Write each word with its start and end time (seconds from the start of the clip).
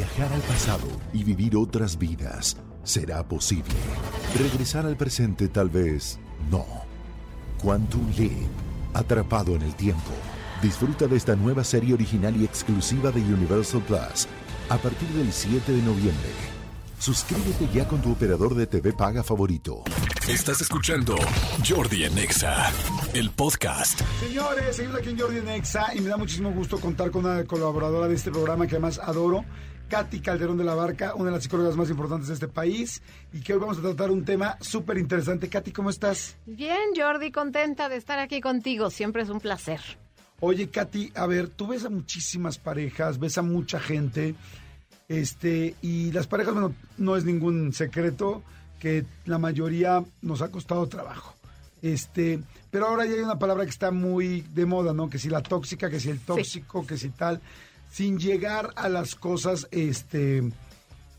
Viajar 0.00 0.32
al 0.32 0.40
pasado 0.40 0.88
y 1.12 1.24
vivir 1.24 1.54
otras 1.58 1.98
vidas 1.98 2.56
será 2.84 3.22
posible. 3.22 3.74
Regresar 4.38 4.86
al 4.86 4.96
presente 4.96 5.46
tal 5.48 5.68
vez 5.68 6.18
no. 6.50 6.64
Quantum 7.62 8.10
Leap, 8.16 8.48
atrapado 8.94 9.54
en 9.56 9.60
el 9.60 9.74
tiempo. 9.74 10.12
Disfruta 10.62 11.06
de 11.06 11.18
esta 11.18 11.36
nueva 11.36 11.64
serie 11.64 11.92
original 11.92 12.34
y 12.34 12.46
exclusiva 12.46 13.10
de 13.10 13.20
Universal 13.20 13.82
Plus 13.82 14.26
a 14.70 14.78
partir 14.78 15.08
del 15.08 15.30
7 15.30 15.70
de 15.70 15.82
noviembre. 15.82 16.30
Suscríbete 16.98 17.68
ya 17.72 17.88
con 17.88 18.00
tu 18.00 18.12
operador 18.12 18.54
de 18.54 18.66
TV 18.66 18.94
paga 18.94 19.22
favorito. 19.22 19.84
Estás 20.28 20.60
escuchando 20.60 21.16
Jordi 21.66 22.04
Anexa, 22.04 22.70
el 23.14 23.30
podcast. 23.30 24.00
Señores, 24.20 24.76
seguimos 24.76 25.00
aquí 25.00 25.08
en 25.08 25.18
Jordi 25.18 25.38
en 25.38 25.48
Exa 25.48 25.94
y 25.94 26.00
me 26.00 26.08
da 26.08 26.18
muchísimo 26.18 26.52
gusto 26.52 26.78
contar 26.78 27.10
con 27.10 27.24
una 27.24 27.44
colaboradora 27.44 28.06
de 28.06 28.14
este 28.14 28.30
programa 28.30 28.66
que 28.66 28.76
además 28.76 29.00
adoro, 29.02 29.46
Katy 29.90 30.20
Calderón 30.20 30.56
de 30.56 30.62
la 30.62 30.76
Barca, 30.76 31.14
una 31.16 31.26
de 31.26 31.32
las 31.32 31.42
psicólogas 31.42 31.76
más 31.76 31.90
importantes 31.90 32.28
de 32.28 32.34
este 32.34 32.46
país 32.46 33.02
y 33.32 33.40
que 33.40 33.52
hoy 33.52 33.58
vamos 33.58 33.76
a 33.78 33.82
tratar 33.82 34.12
un 34.12 34.24
tema 34.24 34.56
súper 34.60 34.96
interesante. 34.98 35.48
Katy, 35.48 35.72
¿cómo 35.72 35.90
estás? 35.90 36.36
Bien, 36.46 36.90
Jordi, 36.96 37.32
contenta 37.32 37.88
de 37.88 37.96
estar 37.96 38.20
aquí 38.20 38.40
contigo. 38.40 38.88
Siempre 38.90 39.22
es 39.22 39.28
un 39.28 39.40
placer. 39.40 39.80
Oye, 40.38 40.70
Katy, 40.70 41.12
a 41.16 41.26
ver, 41.26 41.48
tú 41.48 41.66
ves 41.66 41.84
a 41.84 41.90
muchísimas 41.90 42.56
parejas, 42.56 43.18
ves 43.18 43.36
a 43.36 43.42
mucha 43.42 43.80
gente, 43.80 44.36
este, 45.08 45.74
y 45.82 46.12
las 46.12 46.28
parejas, 46.28 46.54
bueno, 46.54 46.72
no 46.96 47.16
es 47.16 47.24
ningún 47.24 47.72
secreto 47.72 48.44
que 48.78 49.04
la 49.26 49.38
mayoría 49.38 50.04
nos 50.22 50.40
ha 50.40 50.52
costado 50.52 50.86
trabajo. 50.86 51.34
Este, 51.82 52.40
pero 52.70 52.86
ahora 52.86 53.06
ya 53.06 53.14
hay 53.14 53.20
una 53.20 53.40
palabra 53.40 53.64
que 53.64 53.70
está 53.70 53.90
muy 53.90 54.42
de 54.42 54.66
moda, 54.66 54.94
¿no? 54.94 55.10
Que 55.10 55.18
si 55.18 55.28
la 55.28 55.42
tóxica, 55.42 55.90
que 55.90 55.98
si 55.98 56.10
el 56.10 56.20
tóxico, 56.20 56.86
que 56.86 56.96
si 56.96 57.10
tal, 57.10 57.40
sin 57.90 58.18
llegar 58.18 58.70
a 58.76 58.88
las 58.88 59.14
cosas, 59.14 59.66
este, 59.70 60.42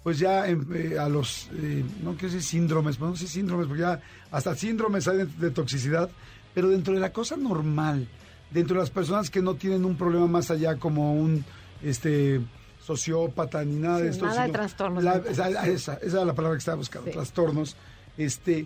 pues 0.03 0.19
ya 0.19 0.47
em, 0.47 0.65
eh, 0.73 0.97
a 0.99 1.09
los, 1.09 1.49
eh, 1.53 1.83
no 2.03 2.11
quiero 2.13 2.27
decir 2.33 2.43
síndromes, 2.43 2.97
pues 2.97 3.11
no 3.11 3.15
sé 3.17 3.27
síndromes, 3.27 3.67
porque 3.67 3.81
ya 3.81 4.01
hasta 4.31 4.55
síndromes 4.55 5.07
hay 5.07 5.17
de, 5.17 5.25
de 5.25 5.51
toxicidad, 5.51 6.09
pero 6.53 6.69
dentro 6.69 6.93
de 6.93 6.99
la 6.99 7.11
cosa 7.13 7.35
normal, 7.37 8.07
dentro 8.51 8.75
de 8.75 8.81
las 8.81 8.89
personas 8.89 9.29
que 9.29 9.41
no 9.41 9.55
tienen 9.55 9.85
un 9.85 9.95
problema 9.97 10.27
más 10.27 10.49
allá 10.51 10.77
como 10.77 11.13
un, 11.13 11.43
este, 11.83 12.41
sociópata 12.85 13.63
ni 13.63 13.75
nada 13.75 13.97
Sí, 13.97 14.03
de 14.03 14.09
esto. 14.09 14.25
nada 14.25 14.47
de 14.47 14.51
trastornos 14.53 15.03
la- 15.03 15.17
esa, 15.17 15.49
esa, 15.67 15.93
esa 15.95 16.17
era 16.17 16.25
la 16.25 16.33
palabra 16.33 16.57
que 16.57 16.59
estaba 16.59 16.77
buscando, 16.77 17.07
Sí. 17.07 17.13
trastornos. 17.13 17.75
Este, 18.17 18.65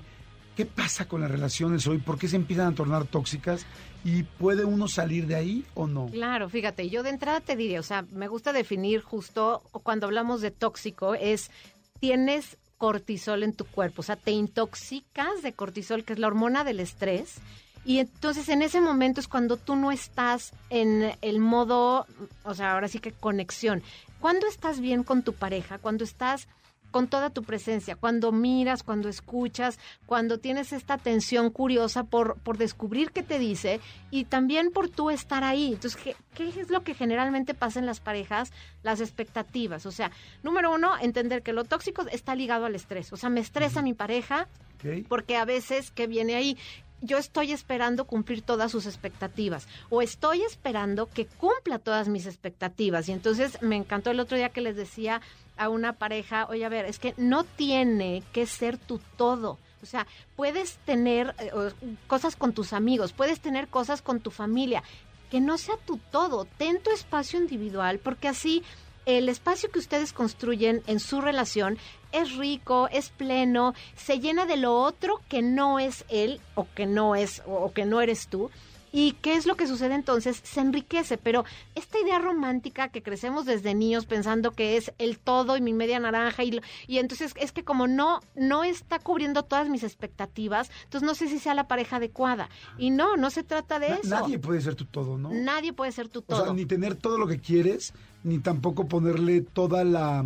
¿Qué 0.56 0.66
pasa 0.66 1.08
con 1.08 1.20
las 1.20 1.30
relaciones 1.30 1.86
hoy? 1.86 1.98
¿Por 1.98 2.18
qué 2.18 2.30
se 2.30 2.38
empiezan 2.38 2.72
a 2.72 2.76
tornar 2.76 3.06
tóxicas? 3.06 3.66
¿Y 4.06 4.24
puede 4.24 4.64
uno 4.64 4.88
salir 4.88 5.28
de 5.28 5.36
ahí 5.36 5.66
o 5.74 5.86
no? 5.86 6.08
Claro, 6.08 6.48
fíjate, 6.48 6.90
yo 6.90 7.04
de 7.04 7.10
entrada 7.10 7.42
te 7.42 7.58
diría, 7.58 7.82
o 7.82 7.84
sea, 7.84 8.06
me 8.12 8.30
gusta 8.30 8.54
definir 8.54 9.02
justo 9.02 9.64
cuando 9.84 10.06
hablamos 10.06 10.40
de 10.40 10.52
tóxico, 10.52 11.14
es 11.14 11.52
tienes 12.00 12.58
cortisol 12.78 13.44
en 13.44 13.54
tu 13.54 13.66
cuerpo, 13.66 14.02
o 14.02 14.04
sea, 14.04 14.16
te 14.16 14.32
intoxicas 14.32 15.42
de 15.42 15.54
cortisol, 15.54 16.04
que 16.04 16.14
es 16.14 16.20
la 16.20 16.28
hormona 16.28 16.64
del 16.64 16.80
estrés, 16.80 17.36
y 17.84 18.00
entonces 18.00 18.50
en 18.50 18.62
ese 18.62 18.82
momento 18.82 19.20
es 19.20 19.28
cuando 19.28 19.58
tú 19.58 19.76
no 19.76 19.92
estás 19.92 20.54
en 20.70 21.14
el 21.22 21.40
modo, 21.40 22.08
o 22.44 22.54
sea, 22.54 22.74
ahora 22.74 22.88
sí 22.88 23.00
que 23.00 23.12
conexión. 23.12 23.84
Cuando 24.20 24.48
estás 24.48 24.80
bien 24.80 25.04
con 25.04 25.22
tu 25.22 25.34
pareja, 25.34 25.78
cuando 25.78 26.04
estás 26.04 26.48
con 26.96 27.10
toda 27.10 27.30
tu 27.30 27.44
presencia, 27.44 27.98
cuando 27.98 28.32
miras, 28.32 28.82
cuando 28.82 29.10
escuchas, 29.10 29.80
cuando 30.06 30.38
tienes 30.38 30.72
esta 30.72 30.94
atención 30.94 31.50
curiosa 31.50 32.06
por, 32.06 32.40
por 32.40 32.58
descubrir 32.58 33.12
qué 33.12 33.22
te 33.22 33.38
dice 33.38 33.82
y 34.12 34.24
también 34.24 34.72
por 34.72 34.88
tú 34.88 35.10
estar 35.10 35.44
ahí. 35.44 35.74
Entonces, 35.74 36.02
¿qué, 36.02 36.16
¿qué 36.34 36.48
es 36.48 36.70
lo 36.70 36.86
que 36.86 36.94
generalmente 36.94 37.54
pasa 37.54 37.80
en 37.82 37.86
las 37.86 38.00
parejas? 38.00 38.54
Las 38.82 39.02
expectativas. 39.02 39.86
O 39.86 39.92
sea, 39.92 40.10
número 40.42 40.74
uno, 40.74 40.94
entender 41.02 41.44
que 41.44 41.52
lo 41.52 41.66
tóxico 41.66 42.06
está 42.14 42.34
ligado 42.34 42.64
al 42.64 42.76
estrés. 42.76 43.12
O 43.12 43.18
sea, 43.18 43.30
me 43.30 43.42
estresa 43.42 43.82
mi 43.82 43.94
pareja 43.94 44.48
¿Ok? 44.76 45.06
porque 45.10 45.36
a 45.36 45.44
veces 45.44 45.92
que 45.92 46.08
viene 46.08 46.36
ahí 46.36 46.58
yo 47.02 47.18
estoy 47.18 47.52
esperando 47.52 48.06
cumplir 48.06 48.42
todas 48.42 48.72
sus 48.72 48.86
expectativas 48.86 49.68
o 49.90 50.02
estoy 50.02 50.44
esperando 50.44 51.08
que 51.08 51.26
cumpla 51.26 51.78
todas 51.78 52.08
mis 52.08 52.26
expectativas 52.26 53.10
y 53.10 53.12
entonces 53.12 53.62
me 53.62 53.76
encantó 53.76 54.12
el 54.12 54.20
otro 54.22 54.38
día 54.38 54.48
que 54.48 54.62
les 54.62 54.78
decía 54.78 55.22
a 55.58 55.70
una 55.70 55.94
pareja, 55.94 56.48
oye, 56.50 56.66
a 56.66 56.70
ver, 56.70 56.86
es 56.86 57.00
que 57.00 57.14
no 57.18 57.44
tiene 57.44 58.24
que 58.34 58.46
ser 58.46 58.78
tu 58.78 59.00
todo. 59.18 59.58
O 59.82 59.86
sea, 59.86 60.08
puedes 60.36 60.78
tener 60.80 61.36
eh, 61.40 61.52
cosas 62.08 62.36
con 62.36 62.54
tus 62.54 62.74
amigos, 62.74 63.14
puedes 63.14 63.40
tener 63.40 63.68
cosas 63.68 64.02
con 64.02 64.20
tu 64.20 64.32
familia, 64.32 64.84
que 65.30 65.40
no 65.40 65.58
sea 65.58 65.78
tu 65.78 65.98
todo, 65.98 66.46
ten 66.58 66.82
tu 66.82 66.92
espacio 66.92 67.40
individual, 67.40 68.00
porque 68.00 68.28
así 68.28 68.64
el 69.06 69.30
espacio 69.30 69.70
que 69.70 69.80
ustedes 69.80 70.14
construyen 70.14 70.82
en 70.88 71.00
su 71.00 71.22
relación 71.22 71.78
es 72.12 72.36
rico, 72.36 72.88
es 72.92 73.10
pleno, 73.10 73.76
se 73.96 74.20
llena 74.20 74.46
de 74.46 74.58
lo 74.58 74.76
otro 74.82 75.22
que 75.30 75.42
no 75.42 75.80
es 75.80 76.06
él 76.10 76.42
o 76.56 76.68
que 76.74 76.88
no 76.88 77.16
es 77.16 77.44
o 77.46 77.72
que 77.72 77.86
no 77.86 78.02
eres 78.02 78.28
tú. 78.28 78.50
¿Y 78.98 79.12
qué 79.22 79.36
es 79.36 79.46
lo 79.46 79.58
que 79.58 79.68
sucede 79.68 79.94
entonces? 79.94 80.40
Se 80.44 80.62
enriquece, 80.62 81.18
pero 81.18 81.44
esta 81.76 82.00
idea 82.00 82.18
romántica 82.18 82.88
que 82.88 83.04
crecemos 83.04 83.46
desde 83.46 83.74
niños 83.76 84.06
pensando 84.06 84.52
que 84.52 84.78
es 84.78 84.94
el 85.00 85.20
todo 85.20 85.58
y 85.58 85.62
mi 85.62 85.74
media 85.74 86.00
naranja 86.00 86.46
y, 86.46 86.62
y 86.88 87.00
entonces 87.00 87.34
es 87.36 87.52
que 87.52 87.66
como 87.66 87.88
no 87.88 88.22
no 88.36 88.64
está 88.64 89.00
cubriendo 89.00 89.44
todas 89.44 89.68
mis 89.68 89.84
expectativas, 89.84 90.72
entonces 90.86 91.06
no 91.06 91.14
sé 91.14 91.28
si 91.28 91.40
sea 91.40 91.54
la 91.54 91.68
pareja 91.68 91.98
adecuada. 91.98 92.48
Y 92.78 92.90
no, 92.90 93.18
no 93.18 93.32
se 93.32 93.44
trata 93.44 93.80
de 93.80 93.90
Na- 93.90 93.96
eso. 93.98 94.10
nadie 94.10 94.40
puede 94.40 94.62
ser 94.62 94.76
tu 94.76 94.86
todo, 94.86 95.18
¿no? 95.18 95.30
Nadie 95.30 95.74
puede 95.74 95.92
ser 95.92 96.08
tu 96.08 96.20
O 96.20 96.22
todo. 96.22 96.46
sea, 96.46 96.54
ni 96.54 96.66
tener 96.66 96.96
todo 96.96 97.18
lo 97.18 97.28
que 97.28 97.42
quieres, 97.42 97.94
ni 98.24 98.40
tampoco 98.40 98.88
ponerle 98.88 99.42
toda 99.42 99.84
la 99.84 100.26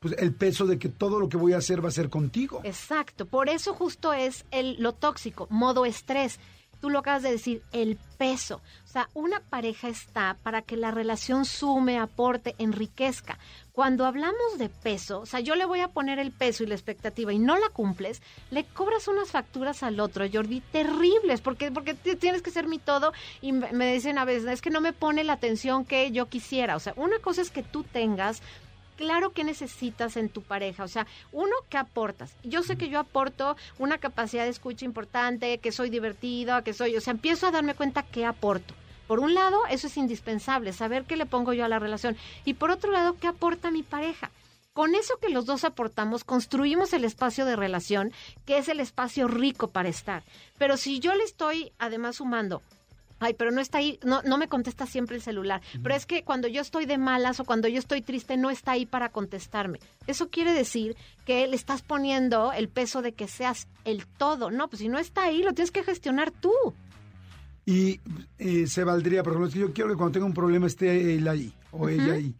pues 0.00 0.16
el 0.18 0.34
peso 0.34 0.66
de 0.66 0.78
que 0.80 0.88
todo 0.88 1.20
lo 1.20 1.28
que 1.28 1.36
voy 1.36 1.52
a 1.52 1.58
hacer 1.58 1.84
va 1.84 1.88
a 1.88 1.92
ser 1.92 2.08
contigo. 2.08 2.60
Exacto, 2.64 3.26
por 3.26 3.48
eso 3.48 3.72
justo 3.74 4.12
es 4.12 4.44
el, 4.50 4.76
lo 4.82 4.94
tóxico, 4.94 5.46
modo 5.50 5.84
estrés. 5.84 6.40
Tú 6.82 6.90
lo 6.90 6.98
acabas 6.98 7.22
de 7.22 7.30
decir, 7.30 7.62
el 7.72 7.96
peso. 8.18 8.56
O 8.84 8.88
sea, 8.88 9.08
una 9.14 9.40
pareja 9.40 9.88
está 9.88 10.36
para 10.42 10.60
que 10.60 10.76
la 10.76 10.90
relación 10.90 11.44
sume, 11.46 11.98
aporte, 11.98 12.54
enriquezca. 12.58 13.38
Cuando 13.72 14.04
hablamos 14.04 14.58
de 14.58 14.68
peso, 14.68 15.20
o 15.20 15.26
sea, 15.26 15.38
yo 15.40 15.54
le 15.54 15.64
voy 15.64 15.78
a 15.80 15.88
poner 15.88 16.18
el 16.18 16.32
peso 16.32 16.62
y 16.62 16.66
la 16.66 16.74
expectativa 16.74 17.32
y 17.32 17.38
no 17.38 17.56
la 17.56 17.68
cumples, 17.70 18.20
le 18.50 18.64
cobras 18.64 19.06
unas 19.08 19.30
facturas 19.30 19.82
al 19.84 20.00
otro, 20.00 20.26
Jordi, 20.30 20.60
terribles, 20.60 21.40
porque, 21.40 21.70
porque 21.70 21.94
ti- 21.94 22.16
tienes 22.16 22.42
que 22.42 22.50
ser 22.50 22.66
mi 22.66 22.78
todo 22.78 23.12
y 23.40 23.52
me 23.52 23.92
dicen 23.94 24.18
a 24.18 24.24
veces, 24.24 24.46
es 24.50 24.60
que 24.60 24.70
no 24.70 24.80
me 24.80 24.92
pone 24.92 25.24
la 25.24 25.34
atención 25.34 25.84
que 25.84 26.10
yo 26.10 26.26
quisiera. 26.28 26.74
O 26.76 26.80
sea, 26.80 26.92
una 26.96 27.18
cosa 27.20 27.40
es 27.42 27.50
que 27.50 27.62
tú 27.62 27.84
tengas 27.84 28.42
claro 28.96 29.32
que 29.32 29.44
necesitas 29.44 30.16
en 30.16 30.28
tu 30.28 30.42
pareja. 30.42 30.84
O 30.84 30.88
sea, 30.88 31.06
uno, 31.32 31.52
¿qué 31.68 31.78
aportas? 31.78 32.34
Yo 32.42 32.62
sé 32.62 32.76
que 32.76 32.88
yo 32.88 32.98
aporto 32.98 33.56
una 33.78 33.98
capacidad 33.98 34.44
de 34.44 34.50
escucha 34.50 34.84
importante, 34.84 35.58
que 35.58 35.72
soy 35.72 35.90
divertida, 35.90 36.62
que 36.62 36.72
soy, 36.72 36.96
o 36.96 37.00
sea, 37.00 37.12
empiezo 37.12 37.46
a 37.46 37.50
darme 37.50 37.74
cuenta 37.74 38.02
qué 38.02 38.24
aporto. 38.24 38.74
Por 39.06 39.20
un 39.20 39.34
lado, 39.34 39.60
eso 39.68 39.88
es 39.88 39.96
indispensable, 39.96 40.72
saber 40.72 41.04
qué 41.04 41.16
le 41.16 41.26
pongo 41.26 41.52
yo 41.52 41.64
a 41.64 41.68
la 41.68 41.78
relación. 41.78 42.16
Y 42.44 42.54
por 42.54 42.70
otro 42.70 42.92
lado, 42.92 43.16
¿qué 43.20 43.26
aporta 43.26 43.70
mi 43.70 43.82
pareja? 43.82 44.30
Con 44.72 44.94
eso 44.94 45.18
que 45.20 45.28
los 45.28 45.44
dos 45.44 45.64
aportamos, 45.64 46.24
construimos 46.24 46.94
el 46.94 47.04
espacio 47.04 47.44
de 47.44 47.56
relación, 47.56 48.10
que 48.46 48.56
es 48.56 48.68
el 48.68 48.80
espacio 48.80 49.28
rico 49.28 49.68
para 49.68 49.90
estar. 49.90 50.22
Pero 50.56 50.78
si 50.78 50.98
yo 50.98 51.14
le 51.14 51.24
estoy 51.24 51.72
además 51.78 52.16
sumando 52.16 52.62
Ay, 53.22 53.34
pero 53.34 53.52
no 53.52 53.60
está 53.60 53.78
ahí, 53.78 54.00
no, 54.04 54.20
no 54.22 54.36
me 54.36 54.48
contesta 54.48 54.84
siempre 54.84 55.14
el 55.14 55.22
celular. 55.22 55.62
Pero 55.80 55.94
es 55.94 56.06
que 56.06 56.24
cuando 56.24 56.48
yo 56.48 56.60
estoy 56.60 56.86
de 56.86 56.98
malas 56.98 57.38
o 57.38 57.44
cuando 57.44 57.68
yo 57.68 57.78
estoy 57.78 58.02
triste, 58.02 58.36
no 58.36 58.50
está 58.50 58.72
ahí 58.72 58.84
para 58.84 59.10
contestarme. 59.10 59.78
Eso 60.08 60.28
quiere 60.28 60.52
decir 60.52 60.96
que 61.24 61.46
le 61.46 61.54
estás 61.54 61.82
poniendo 61.82 62.52
el 62.52 62.68
peso 62.68 63.00
de 63.00 63.12
que 63.12 63.28
seas 63.28 63.68
el 63.84 64.06
todo. 64.06 64.50
No, 64.50 64.68
pues 64.68 64.80
si 64.80 64.88
no 64.88 64.98
está 64.98 65.24
ahí, 65.24 65.44
lo 65.44 65.52
tienes 65.52 65.70
que 65.70 65.84
gestionar 65.84 66.32
tú. 66.32 66.52
Y 67.64 68.00
eh, 68.38 68.66
se 68.66 68.82
valdría, 68.82 69.22
por 69.22 69.34
ejemplo, 69.34 69.46
es 69.46 69.54
que 69.54 69.60
yo 69.60 69.72
quiero 69.72 69.90
que 69.90 69.96
cuando 69.96 70.14
tenga 70.14 70.26
un 70.26 70.34
problema 70.34 70.66
esté 70.66 71.14
él 71.14 71.28
ahí 71.28 71.52
o 71.70 71.88
ella 71.88 72.14
ahí. 72.14 72.34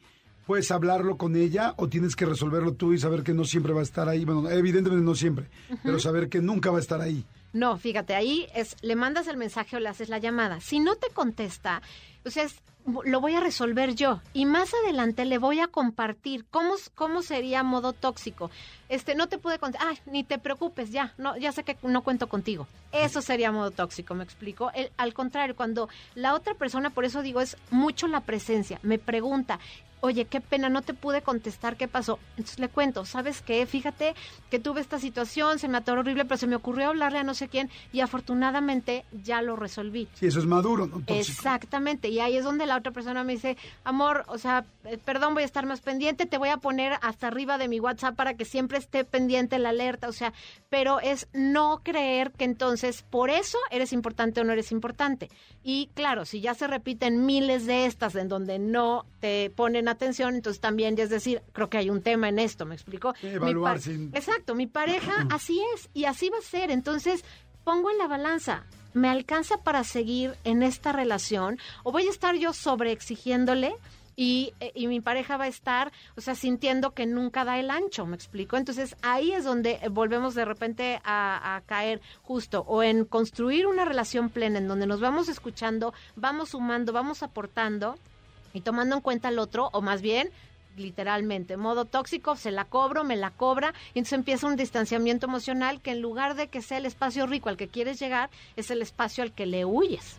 ¿Puedes 0.46 0.72
hablarlo 0.72 1.16
con 1.16 1.36
ella 1.36 1.74
o 1.76 1.88
tienes 1.88 2.16
que 2.16 2.26
resolverlo 2.26 2.74
tú 2.74 2.92
y 2.92 2.98
saber 2.98 3.22
que 3.22 3.32
no 3.32 3.44
siempre 3.44 3.72
va 3.72 3.80
a 3.80 3.84
estar 3.84 4.08
ahí? 4.08 4.24
Bueno, 4.24 4.50
evidentemente 4.50 5.04
no 5.04 5.14
siempre, 5.14 5.46
pero 5.84 6.00
saber 6.00 6.28
que 6.28 6.40
nunca 6.40 6.72
va 6.72 6.78
a 6.78 6.80
estar 6.80 7.00
ahí. 7.00 7.24
No, 7.52 7.76
fíjate, 7.76 8.14
ahí 8.14 8.46
es, 8.54 8.76
le 8.82 8.96
mandas 8.96 9.26
el 9.26 9.36
mensaje 9.36 9.76
o 9.76 9.80
le 9.80 9.88
haces 9.88 10.08
la 10.08 10.18
llamada. 10.18 10.60
Si 10.60 10.80
no 10.80 10.96
te 10.96 11.08
contesta, 11.10 11.82
o 12.24 12.30
sea, 12.30 12.44
es- 12.44 12.60
lo 13.04 13.20
voy 13.20 13.34
a 13.36 13.40
resolver 13.40 13.94
yo. 13.94 14.20
Y 14.32 14.44
más 14.44 14.72
adelante 14.82 15.24
le 15.24 15.38
voy 15.38 15.60
a 15.60 15.68
compartir 15.68 16.44
cómo, 16.50 16.74
cómo 16.96 17.22
sería 17.22 17.62
modo 17.62 17.92
tóxico. 17.92 18.50
Este, 18.88 19.14
no 19.14 19.28
te 19.28 19.38
puede 19.38 19.58
contestar, 19.60 19.90
ay, 19.92 19.98
ni 20.06 20.24
te 20.24 20.38
preocupes, 20.38 20.90
ya, 20.90 21.14
no, 21.16 21.36
ya 21.36 21.52
sé 21.52 21.62
que 21.62 21.76
no 21.82 22.02
cuento 22.02 22.28
contigo. 22.28 22.66
Eso 22.90 23.22
sería 23.22 23.52
modo 23.52 23.70
tóxico, 23.70 24.14
¿me 24.14 24.24
explico? 24.24 24.72
Al 24.96 25.14
contrario, 25.14 25.54
cuando 25.54 25.88
la 26.16 26.34
otra 26.34 26.54
persona, 26.54 26.90
por 26.90 27.04
eso 27.04 27.22
digo, 27.22 27.40
es 27.40 27.56
mucho 27.70 28.08
la 28.08 28.20
presencia, 28.22 28.80
me 28.82 28.98
pregunta, 28.98 29.60
oye, 30.02 30.24
qué 30.24 30.40
pena, 30.40 30.68
no 30.68 30.82
te 30.82 30.94
pude 30.94 31.22
contestar, 31.22 31.76
¿qué 31.76 31.86
pasó? 31.86 32.18
Entonces 32.30 32.58
le 32.58 32.68
cuento, 32.68 33.04
¿sabes 33.04 33.40
qué? 33.40 33.64
Fíjate 33.66 34.14
que 34.50 34.58
tuve 34.58 34.80
esta 34.80 34.98
situación, 34.98 35.60
se 35.60 35.68
me 35.68 35.78
atoró 35.78 36.00
horrible, 36.00 36.24
pero 36.24 36.36
se 36.36 36.48
me 36.48 36.56
ocurrió 36.56 36.88
hablarle 36.88 37.20
a 37.20 37.22
no 37.22 37.34
sé 37.34 37.48
quién 37.48 37.70
y 37.92 38.00
afortunadamente 38.00 39.04
ya 39.12 39.40
lo 39.42 39.54
resolví. 39.54 40.08
Sí, 40.14 40.26
eso 40.26 40.40
es 40.40 40.46
maduro, 40.46 40.86
¿no? 40.86 40.96
Tóxico. 40.96 41.14
Exactamente, 41.14 42.08
y 42.08 42.18
ahí 42.18 42.36
es 42.36 42.44
donde 42.44 42.66
la 42.66 42.76
otra 42.76 42.90
persona 42.90 43.22
me 43.22 43.34
dice, 43.34 43.56
amor, 43.84 44.24
o 44.26 44.38
sea, 44.38 44.64
eh, 44.84 44.98
perdón, 44.98 45.34
voy 45.34 45.44
a 45.44 45.46
estar 45.46 45.66
más 45.66 45.80
pendiente, 45.80 46.26
te 46.26 46.36
voy 46.36 46.48
a 46.48 46.56
poner 46.56 46.94
hasta 47.00 47.28
arriba 47.28 47.56
de 47.56 47.68
mi 47.68 47.78
WhatsApp 47.78 48.16
para 48.16 48.34
que 48.34 48.44
siempre 48.44 48.78
esté 48.78 49.04
pendiente 49.04 49.60
la 49.60 49.68
alerta, 49.68 50.08
o 50.08 50.12
sea, 50.12 50.32
pero 50.68 50.98
es 50.98 51.28
no 51.32 51.80
creer 51.84 52.32
que 52.32 52.44
entonces 52.44 53.02
por 53.08 53.30
eso 53.30 53.58
eres 53.70 53.92
importante 53.92 54.40
o 54.40 54.44
no 54.44 54.52
eres 54.52 54.72
importante. 54.72 55.30
Y 55.62 55.90
claro, 55.94 56.24
si 56.24 56.40
ya 56.40 56.54
se 56.54 56.66
repiten 56.66 57.24
miles 57.24 57.66
de 57.66 57.86
estas 57.86 58.16
en 58.16 58.28
donde 58.28 58.58
no 58.58 59.06
te 59.20 59.50
ponen 59.50 59.88
atención, 59.92 60.34
entonces 60.34 60.60
también, 60.60 60.98
es 60.98 61.10
decir, 61.10 61.42
creo 61.52 61.70
que 61.70 61.78
hay 61.78 61.88
un 61.90 62.02
tema 62.02 62.28
en 62.28 62.38
esto, 62.38 62.66
¿me 62.66 62.74
explico? 62.74 63.14
Evaluar 63.22 63.80
sin- 63.80 64.10
Exacto, 64.14 64.54
mi 64.54 64.66
pareja 64.66 65.12
así 65.30 65.62
es 65.74 65.88
y 65.94 66.04
así 66.04 66.28
va 66.30 66.38
a 66.38 66.42
ser. 66.42 66.70
Entonces, 66.70 67.24
pongo 67.64 67.90
en 67.90 67.98
la 67.98 68.08
balanza, 68.08 68.64
¿me 68.94 69.08
alcanza 69.08 69.58
para 69.58 69.84
seguir 69.84 70.34
en 70.44 70.62
esta 70.62 70.92
relación 70.92 71.58
o 71.84 71.92
voy 71.92 72.06
a 72.06 72.10
estar 72.10 72.34
yo 72.36 72.52
sobreexigiéndole? 72.52 73.74
Y, 74.14 74.52
eh, 74.60 74.72
y 74.74 74.88
mi 74.88 75.00
pareja 75.00 75.38
va 75.38 75.44
a 75.44 75.48
estar, 75.48 75.90
o 76.18 76.20
sea, 76.20 76.34
sintiendo 76.34 76.90
que 76.92 77.06
nunca 77.06 77.46
da 77.46 77.58
el 77.58 77.70
ancho, 77.70 78.04
¿me 78.04 78.14
explico? 78.14 78.58
Entonces 78.58 78.94
ahí 79.00 79.32
es 79.32 79.42
donde 79.44 79.80
volvemos 79.90 80.34
de 80.34 80.44
repente 80.44 81.00
a, 81.02 81.56
a 81.56 81.62
caer 81.62 82.02
justo 82.20 82.60
o 82.68 82.82
en 82.82 83.06
construir 83.06 83.66
una 83.66 83.86
relación 83.86 84.28
plena 84.28 84.58
en 84.58 84.68
donde 84.68 84.86
nos 84.86 85.00
vamos 85.00 85.30
escuchando, 85.30 85.94
vamos 86.14 86.50
sumando, 86.50 86.92
vamos 86.92 87.22
aportando 87.22 87.94
y 88.52 88.60
tomando 88.60 88.96
en 88.96 89.02
cuenta 89.02 89.28
al 89.28 89.38
otro, 89.38 89.70
o 89.72 89.82
más 89.82 90.02
bien, 90.02 90.30
literalmente, 90.76 91.56
modo 91.56 91.84
tóxico, 91.84 92.36
se 92.36 92.50
la 92.50 92.64
cobro, 92.64 93.04
me 93.04 93.16
la 93.16 93.30
cobra, 93.30 93.74
y 93.94 93.98
entonces 93.98 94.18
empieza 94.18 94.46
un 94.46 94.56
distanciamiento 94.56 95.26
emocional 95.26 95.80
que 95.80 95.92
en 95.92 96.00
lugar 96.00 96.34
de 96.34 96.48
que 96.48 96.62
sea 96.62 96.78
el 96.78 96.86
espacio 96.86 97.26
rico 97.26 97.48
al 97.48 97.56
que 97.56 97.68
quieres 97.68 97.98
llegar, 97.98 98.30
es 98.56 98.70
el 98.70 98.82
espacio 98.82 99.22
al 99.22 99.32
que 99.32 99.46
le 99.46 99.64
huyes. 99.64 100.16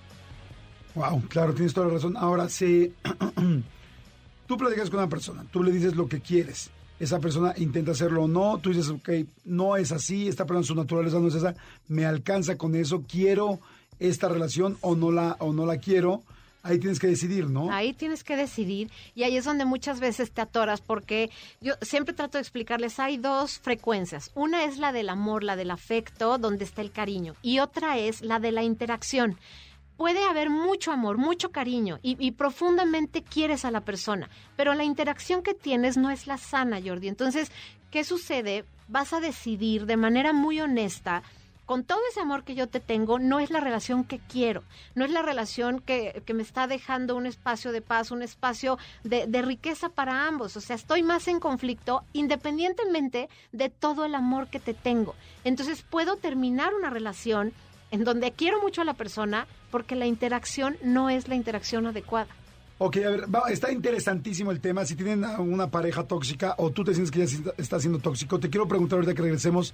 Wow, 0.96 1.24
claro, 1.28 1.54
tienes 1.54 1.74
toda 1.74 1.88
la 1.88 1.94
razón. 1.94 2.16
Ahora, 2.18 2.50
si 2.50 2.94
tú 4.48 4.58
platicas 4.58 4.90
con 4.90 5.00
una 5.00 5.10
persona, 5.10 5.44
tú 5.52 5.64
le 5.64 5.72
dices 5.72 5.96
lo 5.96 6.08
que 6.08 6.22
quieres, 6.22 6.70
esa 7.00 7.20
persona 7.20 7.54
intenta 7.58 7.92
hacerlo 7.92 8.24
o 8.24 8.28
no, 8.28 8.60
tú 8.60 8.70
dices, 8.70 8.90
ok, 8.90 9.10
no 9.46 9.76
es 9.76 9.92
así, 9.92 10.28
esta 10.28 10.46
persona, 10.46 10.66
su 10.66 10.76
naturaleza 10.76 11.20
no 11.20 11.28
es 11.28 11.36
esa, 11.36 11.56
me 11.88 12.06
alcanza 12.06 12.58
con 12.58 12.76
eso, 12.76 13.04
quiero 13.10 13.60
esta 14.00 14.30
relación 14.30 14.78
o 14.82 14.96
no 14.96 15.12
la, 15.12 15.36
o 15.40 15.52
no 15.54 15.66
la 15.66 15.78
quiero, 15.78 16.22
ahí 16.64 16.80
tienes 16.80 17.00
que 17.00 17.08
decidir, 17.08 17.50
¿no? 17.50 17.72
Ahí 17.72 17.94
tienes 17.94 18.24
que 18.24 18.36
decidir 18.36 18.90
y 19.14 19.24
ahí 19.24 19.38
es 19.38 19.46
donde 19.46 19.66
muchas 19.66 20.00
veces 20.00 20.32
te 20.32 20.42
atoras 20.42 20.82
porque 20.82 21.30
yo 21.62 21.74
siempre 21.82 22.14
trato 22.14 22.38
de 22.38 22.42
explicarles, 22.42 23.00
hay 23.00 23.18
dos 23.18 23.60
frecuencias. 23.60 24.32
Una 24.34 24.64
es 24.64 24.78
la 24.78 24.92
del 24.94 25.10
amor, 25.10 25.44
la 25.44 25.56
del 25.56 25.72
afecto, 25.72 26.38
donde 26.38 26.64
está 26.64 26.82
el 26.82 26.92
cariño, 26.92 27.36
y 27.42 27.60
otra 27.60 27.98
es 27.98 28.22
la 28.22 28.40
de 28.40 28.52
la 28.52 28.64
interacción. 28.64 29.38
Puede 29.98 30.24
haber 30.24 30.50
mucho 30.50 30.92
amor, 30.92 31.18
mucho 31.18 31.52
cariño 31.52 32.00
y, 32.02 32.18
y 32.20 32.32
profundamente 32.32 33.22
quieres 33.22 33.64
a 33.64 33.72
la 33.72 33.82
persona, 33.82 34.30
pero 34.56 34.74
la 34.74 34.84
interacción 34.84 35.44
que 35.44 35.54
tienes 35.54 35.98
no 35.98 36.10
es 36.10 36.26
la 36.26 36.38
sana, 36.38 36.82
Jordi. 36.84 37.10
Entonces, 37.10 37.52
¿qué 37.92 38.04
sucede? 38.04 38.66
Vas 38.88 39.14
a 39.14 39.20
decidir 39.20 39.86
de 39.86 39.98
manera 39.98 40.34
muy 40.34 40.60
honesta 40.60 41.22
con 41.66 41.84
todo 41.84 42.00
ese 42.10 42.20
amor 42.20 42.44
que 42.44 42.56
yo 42.56 42.68
te 42.68 42.80
tengo, 42.80 43.20
no 43.20 43.40
es 43.40 43.50
la 43.50 43.60
relación 43.60 44.04
que 44.04 44.20
quiero, 44.20 44.64
no 44.96 45.06
es 45.06 45.12
la 45.12 45.22
relación 45.22 45.80
que, 45.80 46.22
que 46.26 46.34
me 46.34 46.44
está 46.44 46.68
dejando 46.68 47.16
un 47.16 47.26
espacio 47.26 47.72
de 47.72 47.82
paz, 47.82 48.12
un 48.12 48.22
espacio 48.22 48.78
de, 49.04 49.28
de 49.28 49.42
riqueza 49.42 49.90
para 49.90 50.28
ambos. 50.28 50.58
O 50.58 50.62
sea, 50.62 50.76
estoy 50.76 51.04
más 51.04 51.28
en 51.28 51.40
conflicto 51.40 52.04
independientemente 52.14 53.30
de 53.52 53.70
todo 53.70 54.06
el 54.06 54.16
amor 54.16 54.48
que 54.48 54.60
te 54.60 54.74
tengo. 54.74 55.16
Entonces 55.44 55.84
puedo 55.84 56.18
terminar 56.18 56.74
una 56.74 56.90
relación 56.90 57.54
en 57.92 58.04
donde 58.04 58.32
quiero 58.32 58.62
mucho 58.62 58.82
a 58.82 58.86
la 58.86 58.96
persona 58.96 59.48
porque 59.70 59.96
la 59.96 60.06
interacción 60.06 60.78
no 60.82 61.10
es 61.10 61.28
la 61.28 61.36
interacción 61.36 61.86
adecuada. 61.86 62.34
Ok, 62.80 62.98
a 62.98 63.10
ver, 63.10 63.26
está 63.52 63.72
interesantísimo 63.72 64.52
el 64.52 64.60
tema. 64.60 64.84
Si 64.86 64.96
tienen 64.96 65.24
una 65.40 65.70
pareja 65.70 66.04
tóxica 66.04 66.56
o 66.58 66.72
tú 66.72 66.84
te 66.84 66.94
sientes 66.94 67.12
que 67.12 67.26
ya 67.26 67.54
está 67.58 67.80
siendo 67.80 68.00
tóxico, 68.00 68.40
te 68.40 68.50
quiero 68.50 68.68
preguntar 68.68 68.98
ahorita 68.98 69.14
que 69.14 69.22
regresemos, 69.22 69.74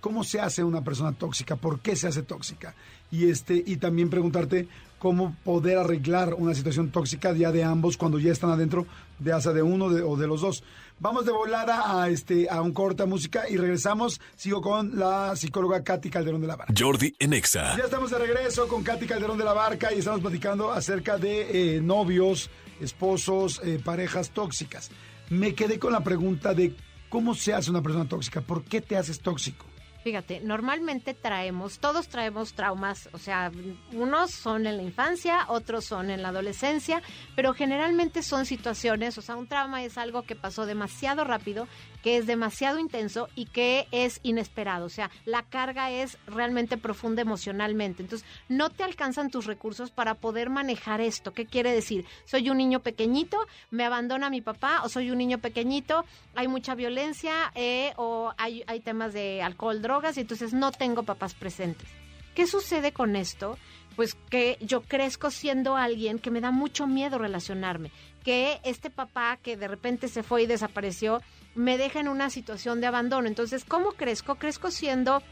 ¿cómo 0.00 0.24
se 0.24 0.40
hace 0.40 0.64
una 0.64 0.82
persona 0.82 1.12
tóxica? 1.12 1.56
¿Por 1.56 1.80
qué 1.80 1.94
se 1.94 2.08
hace 2.08 2.22
tóxica? 2.22 2.74
Y 3.10 3.28
este 3.28 3.62
y 3.64 3.76
también 3.76 4.08
preguntarte 4.08 4.66
cómo 4.98 5.36
poder 5.44 5.78
arreglar 5.78 6.34
una 6.34 6.54
situación 6.54 6.90
tóxica 6.90 7.32
ya 7.32 7.52
de 7.52 7.64
ambos 7.64 7.96
cuando 7.96 8.18
ya 8.18 8.32
están 8.32 8.50
adentro, 8.50 8.86
de 9.18 9.32
hasta 9.32 9.52
de 9.52 9.62
uno 9.62 9.88
de- 9.90 10.02
o 10.02 10.16
de 10.16 10.26
los 10.26 10.40
dos. 10.40 10.62
Vamos 11.00 11.24
de 11.26 11.32
volada 11.32 12.02
a 12.02 12.08
este 12.08 12.48
a 12.50 12.60
un 12.60 12.72
corta 12.72 13.06
música 13.06 13.48
y 13.48 13.56
regresamos. 13.56 14.20
Sigo 14.36 14.60
con 14.60 14.98
la 14.98 15.36
psicóloga 15.36 15.84
Katy 15.84 16.10
Calderón 16.10 16.40
de 16.40 16.46
la 16.48 16.56
Barca. 16.56 16.74
Jordi 16.76 17.14
en 17.20 17.32
Exa. 17.34 17.76
Ya 17.76 17.84
estamos 17.84 18.10
de 18.10 18.18
regreso 18.18 18.66
con 18.66 18.82
Katy 18.82 19.06
Calderón 19.06 19.38
de 19.38 19.44
la 19.44 19.52
Barca 19.52 19.92
y 19.94 19.98
estamos 20.00 20.20
platicando 20.20 20.72
acerca 20.72 21.16
de 21.16 21.76
eh, 21.76 21.80
novios, 21.80 22.50
esposos, 22.80 23.60
eh, 23.64 23.80
parejas 23.84 24.30
tóxicas. 24.30 24.90
Me 25.30 25.54
quedé 25.54 25.78
con 25.78 25.92
la 25.92 26.02
pregunta 26.02 26.52
de 26.54 26.74
cómo 27.08 27.34
se 27.34 27.54
hace 27.54 27.70
una 27.70 27.82
persona 27.82 28.08
tóxica, 28.08 28.40
¿por 28.40 28.64
qué 28.64 28.80
te 28.80 28.96
haces 28.96 29.20
tóxico? 29.20 29.66
Fíjate, 30.08 30.40
normalmente 30.40 31.12
traemos, 31.12 31.80
todos 31.80 32.08
traemos 32.08 32.54
traumas, 32.54 33.10
o 33.12 33.18
sea, 33.18 33.52
unos 33.92 34.30
son 34.30 34.66
en 34.66 34.78
la 34.78 34.82
infancia, 34.82 35.44
otros 35.48 35.84
son 35.84 36.08
en 36.10 36.22
la 36.22 36.30
adolescencia, 36.30 37.02
pero 37.36 37.52
generalmente 37.52 38.22
son 38.22 38.46
situaciones, 38.46 39.18
o 39.18 39.20
sea, 39.20 39.36
un 39.36 39.48
trauma 39.48 39.84
es 39.84 39.98
algo 39.98 40.22
que 40.22 40.34
pasó 40.34 40.64
demasiado 40.64 41.24
rápido, 41.24 41.68
que 42.08 42.16
es 42.16 42.26
demasiado 42.26 42.78
intenso 42.78 43.28
y 43.34 43.44
que 43.44 43.86
es 43.92 44.20
inesperado, 44.22 44.86
o 44.86 44.88
sea, 44.88 45.10
la 45.26 45.42
carga 45.42 45.90
es 45.90 46.16
realmente 46.26 46.78
profunda 46.78 47.20
emocionalmente, 47.20 48.02
entonces 48.02 48.26
no 48.48 48.70
te 48.70 48.82
alcanzan 48.82 49.30
tus 49.30 49.44
recursos 49.44 49.90
para 49.90 50.14
poder 50.14 50.48
manejar 50.48 51.02
esto. 51.02 51.34
¿Qué 51.34 51.44
quiere 51.44 51.70
decir? 51.70 52.06
Soy 52.24 52.48
un 52.48 52.56
niño 52.56 52.80
pequeñito, 52.80 53.36
me 53.70 53.84
abandona 53.84 54.30
mi 54.30 54.40
papá, 54.40 54.80
o 54.84 54.88
soy 54.88 55.10
un 55.10 55.18
niño 55.18 55.36
pequeñito, 55.36 56.06
hay 56.34 56.48
mucha 56.48 56.74
violencia 56.74 57.52
eh, 57.54 57.92
o 57.96 58.32
hay, 58.38 58.64
hay 58.68 58.80
temas 58.80 59.12
de 59.12 59.42
alcohol, 59.42 59.82
drogas 59.82 60.16
y 60.16 60.22
entonces 60.22 60.54
no 60.54 60.72
tengo 60.72 61.02
papás 61.02 61.34
presentes. 61.34 61.90
¿Qué 62.34 62.46
sucede 62.46 62.92
con 62.92 63.16
esto? 63.16 63.58
Pues 63.96 64.14
que 64.30 64.56
yo 64.62 64.80
crezco 64.80 65.30
siendo 65.30 65.76
alguien 65.76 66.20
que 66.20 66.30
me 66.30 66.40
da 66.40 66.52
mucho 66.52 66.86
miedo 66.86 67.18
relacionarme, 67.18 67.90
que 68.24 68.60
este 68.64 68.88
papá 68.88 69.36
que 69.42 69.58
de 69.58 69.68
repente 69.68 70.08
se 70.08 70.22
fue 70.22 70.44
y 70.44 70.46
desapareció 70.46 71.20
me 71.58 71.76
deja 71.76 71.98
en 71.98 72.06
una 72.06 72.30
situación 72.30 72.80
de 72.80 72.86
abandono. 72.86 73.26
Entonces, 73.26 73.64
¿cómo 73.64 73.92
crezco? 73.92 74.36
Crezco 74.36 74.70
siendo 74.70 75.22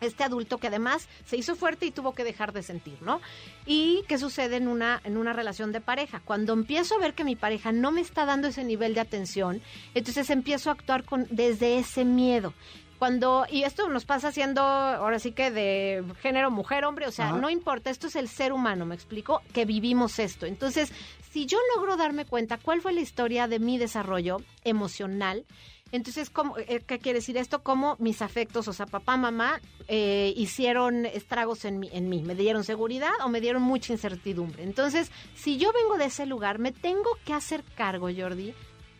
este 0.00 0.24
adulto 0.24 0.56
que 0.58 0.68
además 0.68 1.06
se 1.26 1.36
hizo 1.36 1.54
fuerte 1.54 1.84
y 1.84 1.90
tuvo 1.90 2.14
que 2.14 2.24
dejar 2.24 2.52
de 2.54 2.62
sentir, 2.62 3.00
¿no? 3.02 3.20
¿Y 3.66 4.02
qué 4.08 4.16
sucede 4.16 4.56
en 4.56 4.68
una, 4.68 5.00
en 5.04 5.18
una 5.18 5.34
relación 5.34 5.72
de 5.72 5.82
pareja? 5.82 6.22
Cuando 6.24 6.54
empiezo 6.54 6.94
a 6.94 6.98
ver 6.98 7.14
que 7.14 7.24
mi 7.24 7.36
pareja 7.36 7.72
no 7.72 7.92
me 7.92 8.00
está 8.00 8.24
dando 8.24 8.48
ese 8.48 8.64
nivel 8.64 8.94
de 8.94 9.00
atención, 9.00 9.60
entonces 9.94 10.30
empiezo 10.30 10.70
a 10.70 10.74
actuar 10.74 11.04
con, 11.04 11.26
desde 11.30 11.78
ese 11.78 12.06
miedo. 12.06 12.54
Cuando, 12.98 13.46
y 13.50 13.64
esto 13.64 13.88
nos 13.88 14.04
pasa 14.04 14.32
siendo, 14.32 14.62
ahora 14.62 15.18
sí 15.18 15.32
que 15.32 15.50
de 15.50 16.04
género 16.22 16.50
mujer, 16.50 16.84
hombre, 16.84 17.06
o 17.06 17.12
sea, 17.12 17.28
Ajá. 17.28 17.38
no 17.38 17.50
importa, 17.50 17.90
esto 17.90 18.06
es 18.06 18.16
el 18.16 18.28
ser 18.28 18.52
humano, 18.52 18.86
me 18.86 18.94
explico, 18.94 19.42
que 19.52 19.64
vivimos 19.64 20.18
esto. 20.18 20.46
Entonces, 20.46 20.92
si 21.30 21.46
yo 21.46 21.58
logro 21.74 21.96
darme 21.96 22.24
cuenta 22.24 22.56
cuál 22.56 22.80
fue 22.80 22.92
la 22.92 23.00
historia 23.00 23.48
de 23.48 23.58
mi 23.58 23.76
desarrollo 23.76 24.38
emocional, 24.64 25.44
entonces, 25.92 26.30
¿cómo, 26.30 26.58
eh, 26.58 26.82
¿qué 26.84 26.98
quiere 26.98 27.20
decir 27.20 27.36
esto? 27.36 27.62
Cómo 27.62 27.96
mis 28.00 28.20
afectos, 28.20 28.66
o 28.66 28.72
sea, 28.72 28.86
papá, 28.86 29.16
mamá, 29.16 29.60
eh, 29.86 30.34
hicieron 30.36 31.06
estragos 31.06 31.64
en 31.64 31.78
mí, 31.78 31.88
en 31.92 32.08
mí. 32.08 32.22
¿Me 32.22 32.34
dieron 32.34 32.64
seguridad 32.64 33.12
o 33.24 33.28
me 33.28 33.40
dieron 33.40 33.62
mucha 33.62 33.92
incertidumbre? 33.92 34.64
Entonces, 34.64 35.12
si 35.36 35.58
yo 35.58 35.72
vengo 35.72 35.96
de 35.96 36.06
ese 36.06 36.26
lugar, 36.26 36.58
me 36.58 36.72
tengo 36.72 37.10
que 37.24 37.32
hacer 37.32 37.62
cargo, 37.76 38.08
Jordi, 38.14 38.52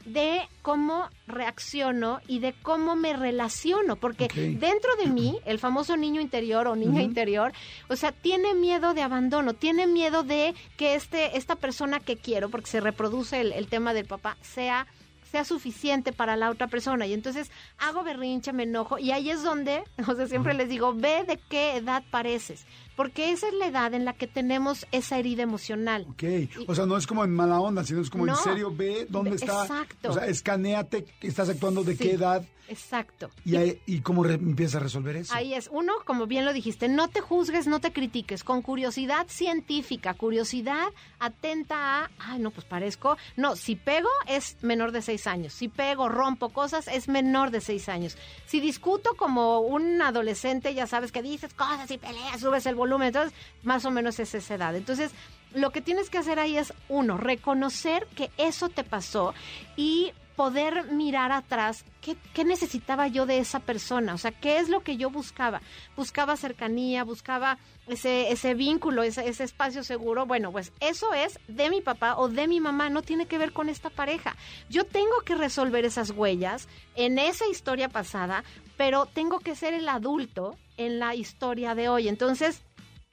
de 0.06 0.48
cómo 0.62 1.08
reacciono 1.26 2.20
y 2.26 2.38
de 2.38 2.54
cómo 2.62 2.96
me 2.96 3.12
relaciono, 3.12 3.96
porque 3.96 4.28
dentro 4.28 4.96
de 4.96 5.06
mí, 5.08 5.38
el 5.44 5.58
famoso 5.58 5.96
niño 5.96 6.20
interior 6.20 6.68
o 6.68 6.76
niña 6.76 7.02
interior, 7.02 7.52
o 7.88 7.96
sea, 7.96 8.12
tiene 8.12 8.54
miedo 8.54 8.94
de 8.94 9.02
abandono, 9.02 9.54
tiene 9.54 9.86
miedo 9.86 10.22
de 10.22 10.54
que 10.76 10.94
este, 10.94 11.36
esta 11.36 11.56
persona 11.56 12.00
que 12.00 12.16
quiero, 12.16 12.48
porque 12.48 12.70
se 12.70 12.80
reproduce 12.80 13.40
el, 13.40 13.52
el 13.52 13.66
tema 13.66 13.94
del 13.94 14.06
papá, 14.06 14.36
sea 14.42 14.86
sea 15.30 15.45
suficiente 15.45 16.12
para 16.12 16.37
la 16.37 16.50
otra 16.50 16.68
persona 16.68 17.06
y 17.06 17.12
entonces 17.12 17.50
hago 17.78 18.02
berrinche, 18.04 18.52
me 18.52 18.62
enojo 18.62 18.99
y 18.99 19.11
ahí 19.11 19.30
es 19.30 19.42
donde, 19.42 19.83
o 20.09 20.14
sea, 20.14 20.26
siempre 20.26 20.54
les 20.54 20.68
digo, 20.68 20.95
ve 20.95 21.25
de 21.26 21.38
qué 21.49 21.76
edad 21.76 22.02
pareces. 22.11 22.64
porque 22.97 23.30
esa 23.33 23.49
es 23.49 23.54
la 23.54 23.66
edad 23.66 23.92
en 23.95 24.04
la 24.04 24.12
que 24.14 24.26
tenemos 24.26 24.87
esa 24.92 25.18
herida 25.18 25.42
emocional. 25.42 26.06
Ok, 26.09 26.25
o 26.66 26.75
sea, 26.75 26.87
no 26.87 26.97
es 26.97 27.06
como 27.06 27.25
en 27.25 27.30
mala 27.35 27.61
onda, 27.61 27.85
sino 27.85 28.00
es 28.00 28.09
como 28.11 28.25
No. 28.26 28.33
en 28.33 28.38
serio, 28.38 28.73
ve 28.75 29.06
dónde 29.11 29.37
está. 29.37 29.62
Exacto. 29.62 30.11
O 30.11 30.12
sea, 30.14 30.26
escaneate, 30.26 31.04
estás 31.21 31.49
actuando 31.49 31.85
de 31.85 31.92
Sí, 31.97 32.04
qué 32.04 32.12
edad 32.12 32.42
Exacto. 32.68 33.30
y, 33.44 33.56
ahí- 33.56 33.80
y 33.87 34.00
cómo 34.00 34.23
re- 34.25 34.35
empiezas 34.35 34.76
a 34.76 34.80
resolver 34.80 35.16
eso. 35.16 35.35
Ahí 35.35 35.54
es. 35.54 35.68
Uno, 35.73 35.92
como 36.04 36.26
bien 36.26 36.44
lo 36.44 36.52
dijiste, 36.52 36.88
no 36.88 37.08
te 37.08 37.20
juzgues, 37.20 37.66
no 37.66 37.80
te 37.80 37.92
critiques. 37.92 38.42
Con 38.44 38.62
curiosidad 38.62 39.26
científica, 39.28 40.14
curiosidad 40.14 40.88
atenta 41.18 42.04
a, 42.04 42.11
ay, 42.18 42.38
no, 42.38 42.50
pues 42.50 42.66
parezco. 42.66 43.16
No, 43.37 43.56
si 43.56 43.76
pego 43.76 44.08
es 44.28 44.56
menor 44.62 44.92
de 44.92 45.02
seis 45.02 45.26
años. 45.26 45.52
Si 45.52 45.68
pego, 45.68 46.08
rompo 46.08 46.50
cosas, 46.50 46.88
es 46.88 47.08
menor 47.08 47.50
de 47.50 47.61
seis 47.61 47.88
años. 47.88 48.16
Si 48.46 48.61
discuto 48.61 49.11
como 49.16 49.61
un 49.61 50.00
adolescente, 50.02 50.75
ya 50.75 50.87
sabes 50.87 51.12
que 51.12 51.23
dices 51.23 51.54
cosas 51.54 51.90
y 51.90 51.99
peleas, 51.99 52.40
subes 52.40 52.66
el 52.66 52.75
volumen, 52.75 53.08
entonces 53.08 53.32
más 53.62 53.85
o 53.85 53.90
menos 53.90 54.18
es 54.20 54.35
esa 54.35 54.54
edad. 54.54 54.75
Entonces, 54.76 55.12
lo 55.54 55.70
que 55.70 55.80
tienes 55.80 56.11
que 56.11 56.18
hacer 56.18 56.38
ahí 56.38 56.56
es, 56.58 56.75
uno, 56.88 57.16
reconocer 57.16 58.06
que 58.14 58.30
eso 58.37 58.68
te 58.68 58.85
pasó 58.85 59.32
y 59.76 60.12
poder 60.37 60.93
mirar 60.93 61.33
atrás 61.33 61.85
¿qué, 62.00 62.16
qué 62.35 62.45
necesitaba 62.45 63.09
yo 63.09 63.26
de 63.26 63.38
esa 63.38 63.61
persona, 63.61 64.14
o 64.14 64.19
sea, 64.19 64.31
qué 64.31 64.59
es 64.59 64.69
lo 64.69 64.81
que 64.81 64.97
yo 64.97 65.11
buscaba. 65.11 65.61
Buscaba 65.97 66.37
cercanía, 66.37 67.02
buscaba 67.02 67.59
ese, 67.88 68.31
ese 68.31 68.55
vínculo, 68.55 69.02
ese, 69.02 69.28
ese 69.28 69.45
espacio 69.45 69.83
seguro. 69.83 70.26
Bueno, 70.26 70.52
pues 70.52 70.73
eso 70.81 71.12
es 71.14 71.40
de 71.49 71.71
mi 71.71 71.81
papá 71.81 72.16
o 72.16 72.28
de 72.28 72.47
mi 72.47 72.61
mamá, 72.61 72.90
no 72.90 73.02
tiene 73.02 73.26
que 73.26 73.38
ver 73.38 73.52
con 73.52 73.69
esta 73.69 73.90
pareja. 73.90 74.37
Yo 74.69 74.85
tengo 74.85 75.21
que 75.25 75.35
resolver 75.35 75.85
esas 75.85 76.11
huellas 76.11 76.69
en 76.95 77.19
esa 77.19 77.47
historia 77.49 77.88
pasada, 77.88 78.45
pero 78.76 79.07
tengo 79.07 79.40
que 79.40 79.57
ser 79.57 79.75
el 79.75 79.88
adulto 79.88 80.57
en 80.76 80.99
la 80.99 81.14
historia 81.14 81.75
de 81.75 81.88
hoy. 81.88 82.09
Entonces, 82.09 82.62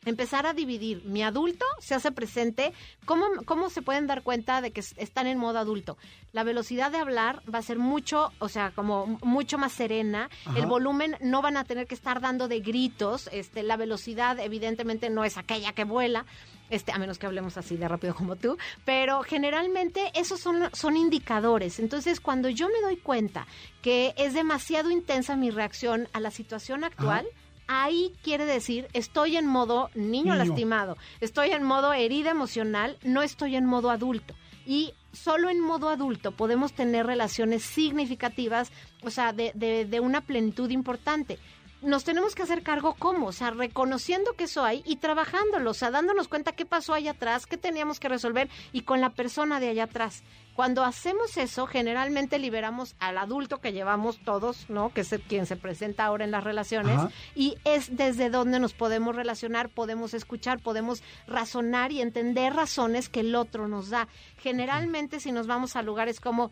empezar 0.06 0.46
a 0.46 0.54
dividir. 0.54 1.04
Mi 1.06 1.24
adulto 1.24 1.66
se 1.80 1.96
hace 1.96 2.12
presente. 2.12 2.74
¿Cómo, 3.06 3.26
¿Cómo 3.46 3.70
se 3.70 3.82
pueden 3.82 4.08
dar 4.08 4.24
cuenta 4.24 4.62
de 4.62 4.72
que 4.72 4.80
es- 4.82 4.94
están 4.98 5.28
en 5.28 5.38
modo 5.38 5.60
adulto? 5.60 5.98
La 6.32 6.44
velocidad 6.44 6.92
de 6.92 6.98
hablar 6.98 7.42
va 7.54 7.60
a 7.60 7.64
ser 7.64 7.78
mucho, 7.80 8.32
o 8.40 8.50
sea, 8.50 8.72
como 8.72 9.20
mucho 9.22 9.58
más 9.58 9.72
serena. 9.74 10.30
Ajá. 10.46 10.60
El 10.60 10.66
volumen 10.66 11.16
no 11.22 11.42
van 11.42 11.58
a 11.58 11.64
tener 11.64 11.88
que 11.88 11.96
estar 11.96 12.22
dando 12.22 12.48
de 12.48 12.60
gritos. 12.60 13.30
Este, 13.32 13.64
la 13.64 13.78
velocidad, 13.78 14.40
evidentemente, 14.40 15.10
no 15.10 15.24
es 15.24 15.38
aquella 15.38 15.74
que 15.74 15.84
vuela. 15.84 16.26
Este, 16.70 16.92
a 16.92 16.98
menos 16.98 17.20
que 17.20 17.28
hablemos 17.28 17.56
así 17.58 17.78
de 17.78 17.88
rápido 17.88 18.16
como 18.16 18.36
tú, 18.36 18.58
pero 18.84 19.22
generalmente 19.22 20.12
esos 20.16 20.40
son, 20.40 20.70
son 20.74 20.98
indicadores. 20.98 21.78
Entonces, 21.78 22.20
cuando 22.20 22.50
yo 22.50 22.68
me 22.68 22.82
doy 22.82 22.98
cuenta 22.98 23.46
que 23.84 24.14
es 24.18 24.34
demasiado 24.34 24.90
intensa 24.90 25.36
mi 25.36 25.52
reacción 25.52 26.08
a 26.14 26.20
la 26.20 26.32
situación 26.32 26.84
actual, 26.84 27.28
ahí 27.68 28.14
quiere 28.24 28.46
decir 28.46 28.88
estoy 28.94 29.38
en 29.38 29.46
modo 29.48 29.90
niño, 29.96 30.34
Niño. 30.34 30.36
lastimado, 30.36 30.98
estoy 31.22 31.52
en 31.52 31.64
modo 31.64 31.94
herida 31.94 32.32
emocional, 32.32 32.98
no 33.04 33.22
estoy 33.22 33.56
en 33.56 33.66
modo 33.66 33.90
adulto. 33.90 34.36
Y 34.66 34.94
solo 35.12 35.50
en 35.50 35.60
modo 35.60 35.90
adulto 35.90 36.32
podemos 36.32 36.74
tener 36.74 37.06
relaciones 37.06 37.64
significativas, 37.64 38.72
o 39.04 39.10
sea, 39.10 39.34
de, 39.34 39.52
de- 39.56 39.86
de 39.86 40.00
una 40.00 40.22
plenitud 40.22 40.70
importante. 40.70 41.38
Nos 41.84 42.04
tenemos 42.04 42.34
que 42.34 42.44
hacer 42.44 42.64
cargo 42.64 42.96
cómo, 42.98 43.28
o 43.28 43.32
sea, 43.32 43.52
reconociendo 43.52 44.34
que 44.34 44.46
eso 44.46 44.64
hay 44.64 44.82
y 44.86 44.98
trabajándolo, 44.98 45.72
o 45.72 45.74
sea, 45.74 45.92
dándonos 45.92 46.28
cuenta 46.28 46.54
qué 46.54 46.66
pasó 46.66 46.94
allá 46.94 47.12
atrás, 47.12 47.46
qué 47.46 47.58
teníamos 47.58 48.00
que 48.00 48.10
resolver 48.10 48.50
y 48.72 48.82
con 48.82 49.02
la 49.02 49.10
persona 49.10 49.60
de 49.60 49.70
allá 49.70 49.84
atrás. 49.84 50.24
Cuando 50.56 50.84
hacemos 50.84 51.36
eso, 51.38 51.66
generalmente 51.66 52.38
liberamos 52.38 52.96
al 53.00 53.18
adulto 53.18 53.60
que 53.60 53.74
llevamos 53.74 54.20
todos, 54.24 54.70
¿no? 54.70 54.94
Que 54.94 55.02
es 55.02 55.16
quien 55.28 55.48
se 55.48 55.56
presenta 55.56 56.06
ahora 56.06 56.26
en 56.26 56.32
las 56.32 56.44
relaciones. 56.44 56.98
Ajá. 56.98 57.10
Y 57.36 57.58
es 57.64 57.96
desde 57.96 58.30
donde 58.30 58.60
nos 58.60 58.74
podemos 58.74 59.16
relacionar, 59.16 59.70
podemos 59.70 60.14
escuchar, 60.14 60.60
podemos 60.60 61.02
razonar 61.28 61.92
y 61.92 62.02
entender 62.02 62.54
razones 62.54 63.10
que 63.10 63.22
el 63.22 63.34
otro 63.36 63.68
nos 63.68 63.90
da. 63.90 64.08
Generalmente, 64.38 65.20
si 65.20 65.32
nos 65.32 65.48
vamos 65.48 65.76
a 65.76 65.82
lugares 65.82 66.20
como, 66.20 66.52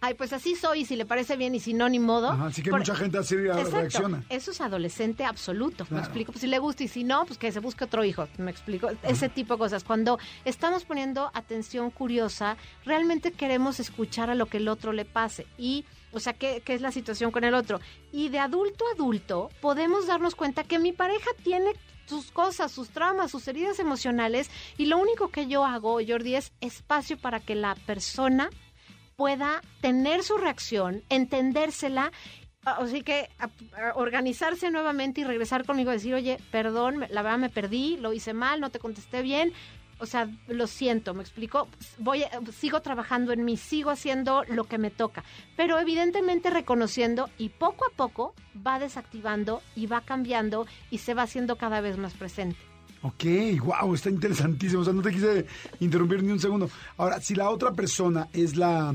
ay, 0.00 0.14
pues 0.14 0.32
así 0.32 0.54
soy, 0.54 0.84
si 0.84 0.96
le 0.96 1.04
parece 1.04 1.36
bien, 1.36 1.54
y 1.54 1.60
si 1.60 1.74
no, 1.74 1.88
ni 1.88 1.98
modo. 1.98 2.30
Ajá, 2.30 2.46
así 2.46 2.62
que 2.62 2.70
Por- 2.70 2.80
mucha 2.80 2.94
gente 2.94 3.18
así 3.18 3.34
Exacto. 3.34 3.70
reacciona. 3.70 4.24
Eso 4.28 4.50
es 4.50 4.60
adolescente 4.60 5.24
absoluto. 5.24 5.86
Me 5.90 5.98
explico. 6.00 6.32
Pues 6.32 6.40
si 6.42 6.46
le 6.46 6.58
gusta 6.58 6.84
y 6.84 6.88
si 6.88 7.04
no, 7.04 7.24
pues 7.26 7.38
que 7.38 7.50
se 7.52 7.60
busque 7.60 7.84
otro 7.84 8.04
hijo. 8.04 8.28
Me 8.38 8.50
explico. 8.50 8.88
Ese 9.02 9.28
tipo 9.28 9.54
de 9.54 9.58
cosas. 9.58 9.84
Cuando 9.84 10.18
estamos 10.44 10.84
poniendo 10.84 11.30
atención 11.34 11.90
curiosa, 11.90 12.56
realmente 12.84 13.32
queremos 13.32 13.80
escuchar 13.80 14.30
a 14.30 14.34
lo 14.34 14.46
que 14.46 14.58
el 14.58 14.68
otro 14.68 14.92
le 14.92 15.04
pase. 15.04 15.46
Y. 15.58 15.84
O 16.10 16.20
sea, 16.20 16.32
¿qué, 16.32 16.62
qué 16.64 16.72
es 16.72 16.80
la 16.80 16.90
situación 16.90 17.30
con 17.30 17.44
el 17.44 17.52
otro? 17.52 17.80
Y 18.12 18.30
de 18.30 18.38
adulto 18.38 18.82
a 18.90 18.94
adulto 18.94 19.50
podemos 19.60 20.06
darnos 20.06 20.34
cuenta 20.34 20.64
que 20.64 20.78
mi 20.78 20.92
pareja 20.92 21.28
tiene 21.44 21.72
sus 22.06 22.30
cosas, 22.30 22.72
sus 22.72 22.88
traumas, 22.88 23.30
sus 23.30 23.46
heridas 23.46 23.78
emocionales 23.78 24.48
y 24.78 24.86
lo 24.86 24.96
único 24.96 25.28
que 25.28 25.48
yo 25.48 25.66
hago, 25.66 25.98
Jordi, 26.06 26.36
es 26.36 26.52
espacio 26.62 27.18
para 27.18 27.40
que 27.40 27.54
la 27.54 27.74
persona 27.74 28.48
pueda 29.22 29.62
tener 29.80 30.22
su 30.22 30.36
reacción, 30.36 31.02
entendérsela, 31.08 32.12
a- 32.64 32.74
así 32.76 33.02
que 33.02 33.28
a- 33.40 33.48
a 33.90 33.94
organizarse 33.96 34.70
nuevamente 34.70 35.22
y 35.22 35.24
regresar 35.24 35.66
conmigo, 35.66 35.90
decir, 35.90 36.14
oye, 36.14 36.38
perdón, 36.52 37.00
la 37.10 37.22
verdad 37.22 37.38
me 37.38 37.50
perdí, 37.50 37.96
lo 37.96 38.12
hice 38.12 38.32
mal, 38.32 38.60
no 38.60 38.70
te 38.70 38.78
contesté 38.78 39.20
bien. 39.22 39.52
O 40.00 40.06
sea, 40.06 40.28
lo 40.46 40.68
siento, 40.68 41.14
me 41.14 41.22
explico. 41.22 41.66
Voy, 41.98 42.22
a- 42.22 42.30
sigo 42.52 42.80
trabajando 42.80 43.32
en 43.32 43.44
mí, 43.44 43.56
sigo 43.56 43.90
haciendo 43.90 44.44
lo 44.44 44.62
que 44.62 44.78
me 44.78 44.92
toca, 44.92 45.24
pero 45.56 45.80
evidentemente 45.80 46.50
reconociendo 46.50 47.28
y 47.38 47.48
poco 47.48 47.86
a 47.86 47.96
poco 47.96 48.32
va 48.64 48.78
desactivando 48.78 49.60
y 49.74 49.86
va 49.86 50.02
cambiando 50.02 50.68
y 50.92 50.98
se 50.98 51.14
va 51.14 51.22
haciendo 51.22 51.56
cada 51.56 51.80
vez 51.80 51.98
más 51.98 52.14
presente. 52.14 52.67
Ok, 53.02 53.24
wow, 53.64 53.94
está 53.94 54.10
interesantísimo. 54.10 54.82
O 54.82 54.84
sea, 54.84 54.92
no 54.92 55.02
te 55.02 55.12
quise 55.12 55.46
interrumpir 55.80 56.22
ni 56.22 56.32
un 56.32 56.40
segundo. 56.40 56.68
Ahora, 56.96 57.20
si 57.20 57.34
la 57.34 57.48
otra 57.50 57.72
persona 57.72 58.28
es 58.32 58.56
la, 58.56 58.94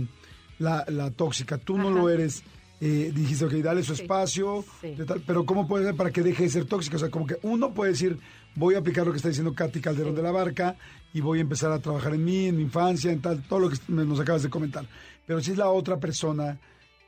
la, 0.60 0.84
la 0.90 1.12
tóxica, 1.12 1.58
tú 1.58 1.78
no 1.78 1.90
lo 1.90 2.10
eres, 2.10 2.44
eh, 2.82 3.12
dijiste, 3.16 3.46
ok, 3.46 3.54
dale 3.54 3.82
su 3.82 3.96
Sí, 3.96 4.02
espacio, 4.02 4.66
sí. 4.82 4.96
de 4.96 5.06
tal, 5.06 5.22
pero 5.26 5.46
¿cómo 5.46 5.68
puede 5.68 5.86
ser 5.86 5.96
para 5.96 6.12
que 6.12 6.22
deje 6.22 6.44
de 6.44 6.50
ser 6.50 6.66
tóxica? 6.66 6.98
O 6.98 7.00
sea, 7.00 7.10
como 7.10 7.26
que 7.26 7.38
uno 7.44 7.74
puede 7.74 7.92
decir, 7.92 8.18
voy 8.56 8.76
a 8.76 8.80
aplicar 8.80 9.06
lo 9.06 9.12
que 9.14 9.18
está 9.18 9.30
diciendo 9.30 9.54
Katy 9.56 9.80
Calderón 9.80 10.16
de 10.16 10.22
la 10.22 10.32
Barca 10.32 10.76
y 11.14 11.22
voy 11.22 11.38
a 11.40 11.42
empezar 11.42 11.72
a 11.72 11.80
trabajar 11.80 12.14
en 12.14 12.26
mí, 12.26 12.48
en 12.48 12.58
mi 12.58 12.64
infancia, 12.64 13.10
en 13.12 13.22
tal, 13.22 13.42
todo 13.44 13.60
lo 13.60 13.70
que 13.70 13.78
nos 13.88 14.20
acabas 14.20 14.44
de 14.44 14.50
comentar. 14.50 14.86
Pero 15.26 15.40
si 15.42 15.52
es 15.52 15.58
la 15.58 15.70
otra 15.70 15.98
persona, 15.98 16.60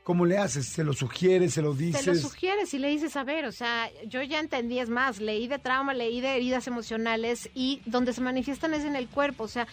¿cómo 0.06 0.24
le 0.24 0.38
haces? 0.38 0.66
¿Se 0.66 0.84
lo 0.84 0.92
sugieres? 0.92 1.54
¿Se 1.54 1.62
lo 1.62 1.74
dices? 1.74 2.04
Te 2.04 2.14
lo 2.14 2.20
sugieres 2.20 2.72
y 2.72 2.78
le 2.78 2.88
dices, 2.90 3.16
a 3.16 3.24
ver, 3.24 3.44
o 3.44 3.50
sea, 3.50 3.90
yo 4.06 4.22
ya 4.22 4.38
entendí, 4.38 4.78
es 4.78 4.88
más, 4.88 5.18
leí 5.18 5.48
de 5.48 5.58
trauma, 5.58 5.94
leí 5.94 6.20
de 6.20 6.36
heridas 6.36 6.68
emocionales 6.68 7.50
y 7.56 7.82
donde 7.86 8.12
se 8.12 8.20
manifiestan 8.20 8.72
es 8.72 8.84
en 8.84 8.94
el 8.94 9.08
cuerpo, 9.08 9.42
o 9.42 9.48
sea, 9.48 9.66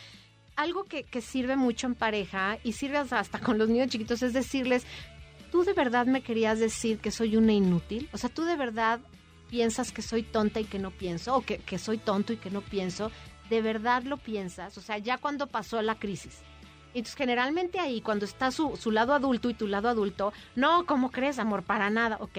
algo 0.56 0.86
que, 0.86 1.04
que 1.04 1.22
sirve 1.22 1.56
mucho 1.56 1.86
en 1.86 1.94
pareja 1.94 2.58
y 2.64 2.74
sirve 2.74 2.98
hasta 2.98 3.20
hasta 3.20 3.38
con 3.38 3.60
los 3.60 3.70
niños 3.70 3.90
chiquitos 3.90 4.24
es 4.24 4.34
decirles, 4.34 4.88
¿tú 5.52 5.64
de 5.64 5.74
verdad 5.74 6.08
me 6.08 6.24
querías 6.24 6.58
decir 6.58 6.98
que 6.98 7.12
soy 7.12 7.38
una 7.38 7.54
inútil? 7.54 8.10
O 8.12 8.18
sea, 8.18 8.32
¿tú 8.32 8.44
de 8.44 8.56
verdad 8.56 9.02
piensas 9.52 9.92
que 9.92 10.02
soy 10.02 10.24
tonta 10.24 10.60
y 10.60 10.66
que 10.66 10.80
no 10.80 10.90
pienso? 10.90 11.36
¿O 11.36 11.42
que, 11.42 11.60
que 11.60 11.78
soy 11.78 12.00
tonto 12.00 12.34
y 12.34 12.38
que 12.38 12.50
no 12.50 12.62
pienso? 12.62 13.12
¿De 13.52 13.62
verdad 13.62 14.02
lo 14.02 14.18
piensas? 14.18 14.80
O 14.80 14.82
sea, 14.82 14.98
ya 14.98 15.20
cuando 15.20 15.46
pasó 15.46 15.80
la 15.84 16.00
crisis. 16.00 16.40
Entonces, 16.94 17.16
generalmente 17.16 17.80
ahí, 17.80 18.02
cuando 18.02 18.26
está 18.26 18.52
su, 18.52 18.78
su 18.78 18.92
lado 18.92 19.14
adulto 19.14 19.50
y 19.50 19.54
tu 19.54 19.68
lado 19.68 19.90
adulto, 19.90 20.34
no, 20.56 20.86
¿cómo 20.86 21.12
crees, 21.12 21.40
amor? 21.40 21.64
Para 21.64 21.90
nada, 21.90 22.18
ok. 22.20 22.38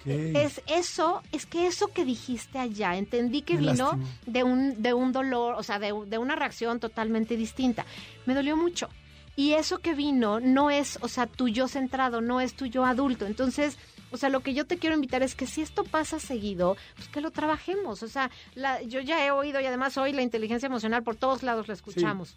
Ok. 0.00 0.06
Es 0.06 0.62
eso, 0.66 1.22
es 1.32 1.46
que 1.46 1.66
eso 1.66 1.88
que 1.88 2.04
dijiste 2.04 2.58
allá, 2.58 2.96
entendí 2.96 3.40
que 3.42 3.54
Me 3.54 3.72
vino 3.72 3.98
de 4.26 4.44
un, 4.44 4.82
de 4.82 4.92
un 4.92 5.12
dolor, 5.12 5.54
o 5.56 5.62
sea, 5.62 5.78
de, 5.78 5.94
de 6.06 6.18
una 6.18 6.36
reacción 6.36 6.78
totalmente 6.78 7.36
distinta. 7.36 7.86
Me 8.26 8.34
dolió 8.34 8.56
mucho. 8.56 8.88
Y 9.36 9.54
eso 9.54 9.78
que 9.78 9.94
vino 9.94 10.40
no 10.40 10.70
es, 10.70 10.98
o 11.00 11.08
sea, 11.08 11.26
tu 11.26 11.48
yo 11.48 11.66
centrado, 11.66 12.20
no 12.20 12.40
es 12.40 12.54
tu 12.54 12.66
yo 12.66 12.84
adulto. 12.84 13.26
Entonces, 13.26 13.78
o 14.12 14.16
sea, 14.16 14.28
lo 14.28 14.40
que 14.40 14.54
yo 14.54 14.64
te 14.64 14.78
quiero 14.78 14.94
invitar 14.94 15.24
es 15.24 15.34
que 15.34 15.46
si 15.46 15.60
esto 15.60 15.82
pasa 15.82 16.20
seguido, 16.20 16.76
pues 16.94 17.08
que 17.08 17.20
lo 17.20 17.32
trabajemos. 17.32 18.02
O 18.04 18.08
sea, 18.08 18.30
la, 18.54 18.80
yo 18.82 19.00
ya 19.00 19.24
he 19.26 19.32
oído 19.32 19.60
y 19.60 19.66
además 19.66 19.98
hoy 19.98 20.12
la 20.12 20.22
inteligencia 20.22 20.66
emocional 20.66 21.02
por 21.02 21.16
todos 21.16 21.42
lados 21.42 21.66
la 21.66 21.74
escuchamos. 21.74 22.36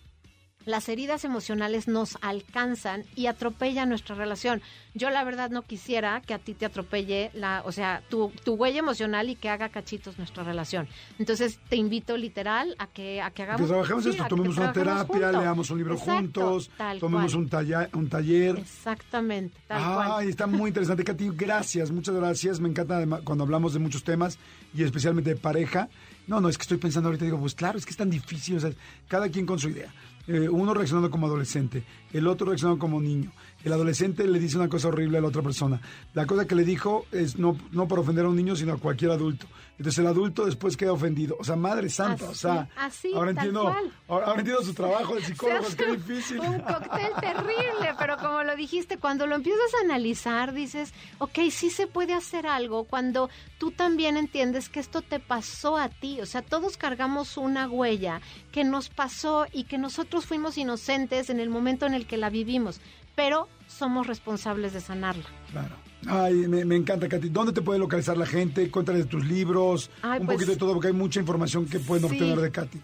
Las 0.68 0.90
heridas 0.90 1.24
emocionales 1.24 1.88
nos 1.88 2.18
alcanzan 2.22 3.06
y 3.16 3.26
atropellan 3.28 3.88
nuestra 3.90 4.16
relación. 4.16 4.62
Yo 4.94 5.10
la 5.10 5.24
verdad 5.24 5.50
no 5.50 5.62
quisiera 5.62 6.22
que 6.22 6.34
a 6.34 6.40
ti 6.40 6.54
te 6.54 6.66
atropelle 6.66 7.32
la, 7.34 7.62
o 7.66 7.72
sea, 7.72 8.04
tu, 8.10 8.32
tu 8.44 8.56
huella 8.56 8.80
emocional 8.80 9.30
y 9.30 9.36
que 9.36 9.48
haga 9.50 9.70
cachitos 9.70 10.18
nuestra 10.18 10.44
relación. 10.44 10.88
Entonces 11.20 11.58
te 11.70 11.78
invito 11.78 12.18
literal 12.18 12.76
a 12.80 12.88
que 12.88 13.22
a 13.22 13.32
que 13.32 13.44
hagamos 13.44 13.62
Que 13.62 13.68
trabajemos 13.68 14.04
sí, 14.04 14.10
esto, 14.10 14.26
tomemos 14.28 14.58
una 14.58 14.74
terapia, 14.74 15.06
juntos. 15.28 15.42
leamos 15.42 15.70
un 15.70 15.78
libro 15.78 15.94
Exacto, 15.94 16.14
juntos, 16.16 16.70
tomemos 17.00 17.32
cual. 17.32 17.44
un, 17.44 17.50
talla- 17.50 17.90
un 17.94 18.10
taller. 18.10 18.58
Exactamente, 18.60 19.58
tal 19.68 19.82
cual. 19.96 20.28
está 20.28 20.48
muy 20.48 20.68
interesante, 20.70 21.04
Katy. 21.06 21.30
Gracias, 21.34 21.92
muchas 21.92 22.14
gracias. 22.16 22.60
Me 22.60 22.68
encanta 22.68 23.06
cuando 23.24 23.46
hablamos 23.46 23.72
de 23.72 23.80
muchos 23.80 24.04
temas 24.04 24.38
y 24.74 24.84
especialmente 24.84 25.30
de 25.30 25.36
pareja. 25.38 25.88
No, 26.28 26.42
no, 26.42 26.50
es 26.50 26.58
que 26.58 26.64
estoy 26.64 26.78
pensando 26.78 27.08
ahorita, 27.08 27.24
digo, 27.24 27.40
pues 27.40 27.56
claro, 27.56 27.78
es 27.78 27.86
que 27.86 27.92
es 27.92 27.98
tan 27.98 28.10
difícil, 28.10 28.58
o 28.58 28.60
sea, 28.60 28.72
cada 29.08 29.30
quien 29.30 29.46
con 29.46 29.60
su 29.60 29.70
idea. 29.70 29.94
Eh, 30.28 30.50
uno 30.50 30.74
reaccionando 30.74 31.10
como 31.10 31.28
adolescente, 31.28 31.84
el 32.12 32.28
otro 32.28 32.48
reaccionando 32.48 32.80
como 32.80 33.00
niño. 33.02 33.32
El 33.64 33.74
adolescente 33.74 34.28
le 34.28 34.40
dice 34.40 34.58
una 34.58 34.70
cosa 34.70 34.88
horrible 34.88 35.18
a 35.18 35.22
la 35.22 35.28
otra 35.28 35.42
persona. 35.42 35.82
La 36.14 36.26
cosa 36.26 36.46
que 36.46 36.56
le 36.56 36.64
dijo 36.64 37.06
es 37.12 37.38
no, 37.38 37.58
no 37.72 37.88
por 37.88 38.00
ofender 38.00 38.26
a 38.26 38.30
un 38.30 38.36
niño, 38.36 38.56
sino 38.56 38.74
a 38.74 38.78
cualquier 38.78 39.12
adulto. 39.12 39.48
Entonces 39.78 40.00
el 40.00 40.08
adulto 40.08 40.46
después 40.46 40.76
queda 40.76 40.92
ofendido. 40.92 41.36
O 41.40 41.44
sea, 41.44 41.56
madre 41.56 41.90
santa, 41.90 42.30
o 42.30 42.34
sea, 42.34 42.68
así, 42.76 43.12
ahora 43.14 43.32
entiendo, 43.32 43.64
cual. 43.64 43.92
ahora, 44.08 44.26
ahora 44.28 44.40
entiendo 44.40 44.64
su 44.64 44.74
trabajo 44.74 45.16
de 45.16 45.22
psicólogo, 45.22 45.68
es 45.68 45.76
que 45.76 45.92
difícil. 45.92 46.40
Un 46.40 46.60
cóctel 46.60 47.12
terrible, 47.22 47.94
pero 48.00 48.18
como 48.18 48.44
lo 48.44 48.56
dijiste, 48.56 48.98
cuando 48.98 49.28
lo 49.28 49.36
empiezas 49.36 49.72
a 49.76 49.86
analizar, 49.86 50.54
dices, 50.54 50.94
ok, 51.20 51.40
sí 51.52 51.70
se 51.70 51.86
puede 51.86 52.14
hacer 52.14 52.48
algo 52.48 52.86
cuando 52.86 53.30
tú 53.60 53.72
también 53.72 54.18
entiendes 54.18 54.70
que 54.70 54.80
esto 54.80 55.04
te 55.04 55.20
pasó 55.20 55.78
a 55.78 55.90
ti. 55.90 56.22
O 56.22 56.26
sea, 56.26 56.42
todos 56.42 56.78
cargamos 56.78 57.38
una 57.38 57.70
huella 57.70 58.22
que 58.52 58.64
nos 58.64 58.90
pasó 58.90 59.46
y 59.52 59.66
que 59.66 59.78
nosotros 59.78 60.26
fuimos 60.26 60.58
inocentes 60.58 61.30
en 61.30 61.40
el 61.40 61.50
momento 61.50 61.86
en 61.86 61.94
el 61.94 62.08
que 62.08 62.18
la 62.18 62.32
vivimos, 62.32 62.82
pero 63.18 63.50
somos 63.66 64.06
responsables 64.06 64.74
de 64.74 64.80
sanarla. 64.80 65.26
Claro. 65.52 65.76
Ay, 66.06 66.48
me, 66.48 66.64
me 66.64 66.76
encanta, 66.76 67.10
Katy. 67.10 67.30
¿Dónde 67.30 67.52
te 67.52 67.64
puede 67.64 67.80
localizar 67.80 68.16
la 68.16 68.28
gente? 68.28 68.70
Cuéntale 68.70 69.00
de 69.00 69.06
tus 69.06 69.26
libros, 69.26 69.90
Ay, 70.04 70.20
un 70.20 70.28
pues, 70.28 70.36
poquito 70.36 70.52
de 70.52 70.58
todo, 70.58 70.74
porque 70.74 70.90
hay 70.90 70.94
mucha 70.94 71.20
información 71.20 71.66
que 71.66 71.80
pueden 71.80 72.08
sí. 72.08 72.14
obtener 72.14 72.40
de 72.40 72.52
Katy. 72.52 72.80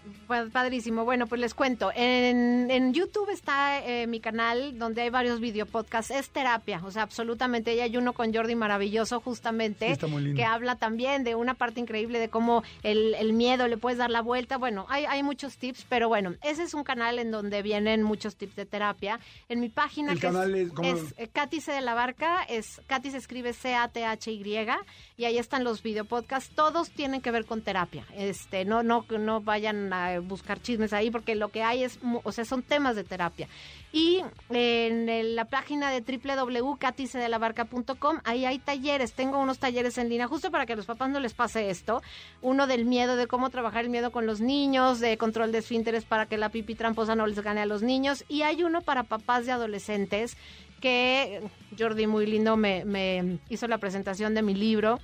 Padrísimo. 0.52 1.04
Bueno, 1.04 1.26
pues 1.26 1.40
les 1.40 1.54
cuento. 1.54 1.90
En, 1.94 2.70
en 2.70 2.92
YouTube 2.92 3.30
está 3.30 3.84
eh, 3.84 4.06
mi 4.06 4.20
canal 4.20 4.78
donde 4.78 5.02
hay 5.02 5.10
varios 5.10 5.40
videopodcasts. 5.40 6.10
Es 6.10 6.30
terapia, 6.30 6.80
o 6.84 6.90
sea, 6.90 7.02
absolutamente. 7.02 7.74
Y 7.74 7.80
hay 7.80 7.96
uno 7.96 8.12
con 8.12 8.32
Jordi 8.34 8.54
maravilloso, 8.54 9.20
justamente, 9.20 9.86
Sí, 9.86 9.92
está 9.92 10.06
muy 10.06 10.22
lindo. 10.22 10.36
que 10.36 10.44
habla 10.44 10.76
también 10.76 11.24
de 11.24 11.34
una 11.34 11.54
parte 11.54 11.80
increíble 11.80 12.18
de 12.18 12.28
cómo 12.28 12.62
el, 12.82 13.14
el 13.14 13.32
miedo 13.32 13.68
le 13.68 13.76
puedes 13.76 13.98
dar 13.98 14.10
la 14.10 14.22
vuelta. 14.22 14.58
Bueno, 14.58 14.86
hay, 14.88 15.04
hay 15.06 15.22
muchos 15.22 15.56
tips, 15.58 15.86
pero 15.88 16.08
bueno, 16.08 16.34
ese 16.42 16.62
es 16.62 16.74
un 16.74 16.84
canal 16.84 17.18
en 17.18 17.30
donde 17.30 17.62
vienen 17.62 18.02
muchos 18.02 18.36
tips 18.36 18.56
de 18.56 18.66
terapia. 18.66 19.20
En 19.48 19.60
mi 19.60 19.68
página, 19.68 20.12
El 20.12 20.20
que 20.20 20.26
canal 20.26 20.54
es, 20.54 20.68
es 20.82 21.14
es, 21.16 21.28
Katy 21.30 21.60
C 21.60 21.72
de 21.72 21.80
la 21.80 21.94
Barca, 21.94 22.42
es 22.48 22.80
Katy 22.86 23.10
se 23.10 23.18
escribe 23.18 23.52
C-A-T-H-Y, 23.52 24.44
y 25.16 25.24
ahí 25.24 25.38
están 25.38 25.64
los 25.64 25.82
videopodcasts. 25.82 26.54
Todos 26.54 26.90
tienen 26.90 27.20
que 27.20 27.30
ver 27.30 27.44
con 27.44 27.62
terapia. 27.62 28.06
Este, 28.14 28.64
no, 28.64 28.82
no, 28.82 29.04
no 29.18 29.40
vayan 29.40 29.92
a 29.92 30.20
buscar 30.24 30.60
chismes 30.60 30.92
ahí, 30.92 31.10
porque 31.10 31.34
lo 31.34 31.48
que 31.48 31.62
hay 31.62 31.84
es, 31.84 31.98
o 32.22 32.32
sea, 32.32 32.44
son 32.44 32.62
temas 32.62 32.96
de 32.96 33.04
terapia. 33.04 33.48
Y 33.92 34.22
en 34.50 35.36
la 35.36 35.44
página 35.44 35.90
de 35.90 36.00
www.caticedelabarca.com, 36.00 38.18
ahí 38.24 38.44
hay 38.44 38.58
talleres. 38.58 39.12
Tengo 39.12 39.38
unos 39.38 39.58
talleres 39.58 39.98
en 39.98 40.08
línea, 40.08 40.26
justo 40.26 40.50
para 40.50 40.66
que 40.66 40.72
a 40.72 40.76
los 40.76 40.86
papás 40.86 41.10
no 41.10 41.20
les 41.20 41.34
pase 41.34 41.70
esto. 41.70 42.02
Uno 42.42 42.66
del 42.66 42.86
miedo, 42.86 43.14
de 43.14 43.28
cómo 43.28 43.50
trabajar 43.50 43.84
el 43.84 43.90
miedo 43.90 44.10
con 44.10 44.26
los 44.26 44.40
niños, 44.40 44.98
de 44.98 45.16
control 45.16 45.52
de 45.52 45.58
esfínteres 45.58 46.04
para 46.04 46.26
que 46.26 46.38
la 46.38 46.48
pipi 46.48 46.74
tramposa 46.74 47.14
no 47.14 47.26
les 47.26 47.40
gane 47.40 47.60
a 47.60 47.66
los 47.66 47.82
niños. 47.82 48.24
Y 48.28 48.42
hay 48.42 48.64
uno 48.64 48.80
para 48.80 49.04
papás 49.04 49.46
de 49.46 49.52
adolescentes 49.52 50.36
que 50.80 51.40
Jordi 51.78 52.06
muy 52.06 52.26
lindo 52.26 52.56
me 52.56 53.38
hizo 53.48 53.68
la 53.68 53.78
presentación 53.78 54.34
de 54.34 54.42
mi 54.42 54.54
libro. 54.54 54.98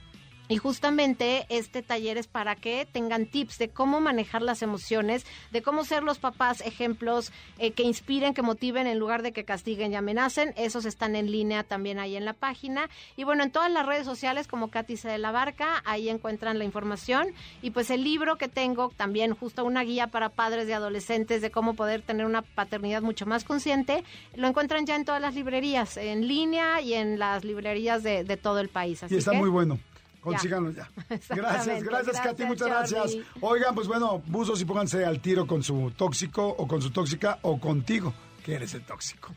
Y 0.50 0.58
justamente 0.58 1.46
este 1.48 1.80
taller 1.82 2.18
es 2.18 2.26
para 2.26 2.56
que 2.56 2.84
tengan 2.84 3.24
tips 3.24 3.56
de 3.56 3.68
cómo 3.70 4.00
manejar 4.00 4.42
las 4.42 4.60
emociones, 4.60 5.24
de 5.52 5.62
cómo 5.62 5.84
ser 5.84 6.02
los 6.02 6.18
papás 6.18 6.60
ejemplos 6.60 7.32
eh, 7.58 7.70
que 7.70 7.84
inspiren, 7.84 8.34
que 8.34 8.42
motiven 8.42 8.86
en 8.86 8.98
lugar 8.98 9.22
de 9.22 9.32
que 9.32 9.44
castiguen 9.44 9.92
y 9.92 9.96
amenacen. 9.96 10.52
Esos 10.56 10.84
están 10.84 11.14
en 11.16 11.30
línea 11.30 11.62
también 11.62 11.98
ahí 11.98 12.16
en 12.16 12.24
la 12.24 12.32
página. 12.34 12.90
Y 13.16 13.24
bueno, 13.24 13.44
en 13.44 13.52
todas 13.52 13.70
las 13.70 13.86
redes 13.86 14.04
sociales 14.04 14.48
como 14.48 14.70
Katy 14.70 14.96
C. 14.96 15.08
de 15.08 15.18
la 15.18 15.30
Barca, 15.30 15.82
ahí 15.86 16.08
encuentran 16.08 16.58
la 16.58 16.64
información. 16.64 17.28
Y 17.62 17.70
pues 17.70 17.88
el 17.90 18.02
libro 18.02 18.36
que 18.36 18.48
tengo, 18.48 18.90
también 18.96 19.34
justo 19.34 19.64
una 19.64 19.82
guía 19.84 20.08
para 20.08 20.30
padres 20.30 20.66
de 20.66 20.74
adolescentes 20.74 21.42
de 21.42 21.52
cómo 21.52 21.74
poder 21.74 22.02
tener 22.02 22.26
una 22.26 22.42
paternidad 22.42 23.02
mucho 23.02 23.24
más 23.24 23.44
consciente, 23.44 24.02
lo 24.34 24.48
encuentran 24.48 24.84
ya 24.84 24.96
en 24.96 25.04
todas 25.04 25.20
las 25.20 25.36
librerías, 25.36 25.96
en 25.96 26.26
línea 26.26 26.80
y 26.80 26.94
en 26.94 27.20
las 27.20 27.44
librerías 27.44 28.02
de, 28.02 28.24
de 28.24 28.36
todo 28.36 28.58
el 28.58 28.68
país. 28.68 29.02
Así 29.04 29.14
Y 29.14 29.18
está 29.18 29.30
que- 29.30 29.38
muy 29.38 29.48
bueno. 29.48 29.78
Consíganlo 30.20 30.70
ya. 30.70 30.88
Gracias, 31.28 31.82
gracias, 31.82 32.20
Katy, 32.20 32.44
muchas 32.44 32.68
gracias. 32.68 33.16
Oigan, 33.40 33.74
pues 33.74 33.88
bueno, 33.88 34.22
buzos 34.26 34.60
y 34.60 34.64
pónganse 34.64 35.04
al 35.04 35.20
tiro 35.20 35.46
con 35.46 35.62
su 35.62 35.92
tóxico 35.96 36.46
o 36.46 36.68
con 36.68 36.82
su 36.82 36.90
tóxica 36.90 37.38
o 37.42 37.58
contigo, 37.58 38.12
que 38.44 38.54
eres 38.54 38.74
el 38.74 38.82
tóxico. 38.82 39.34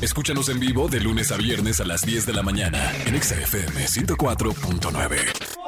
Escúchanos 0.00 0.48
en 0.48 0.60
vivo 0.60 0.88
de 0.88 1.00
lunes 1.00 1.30
a 1.30 1.36
viernes 1.36 1.80
a 1.80 1.84
las 1.84 2.02
10 2.02 2.26
de 2.26 2.32
la 2.32 2.42
mañana 2.42 2.90
en 3.06 3.14
Exa 3.14 3.34
FM 3.36 3.84
104.9. 3.84 5.63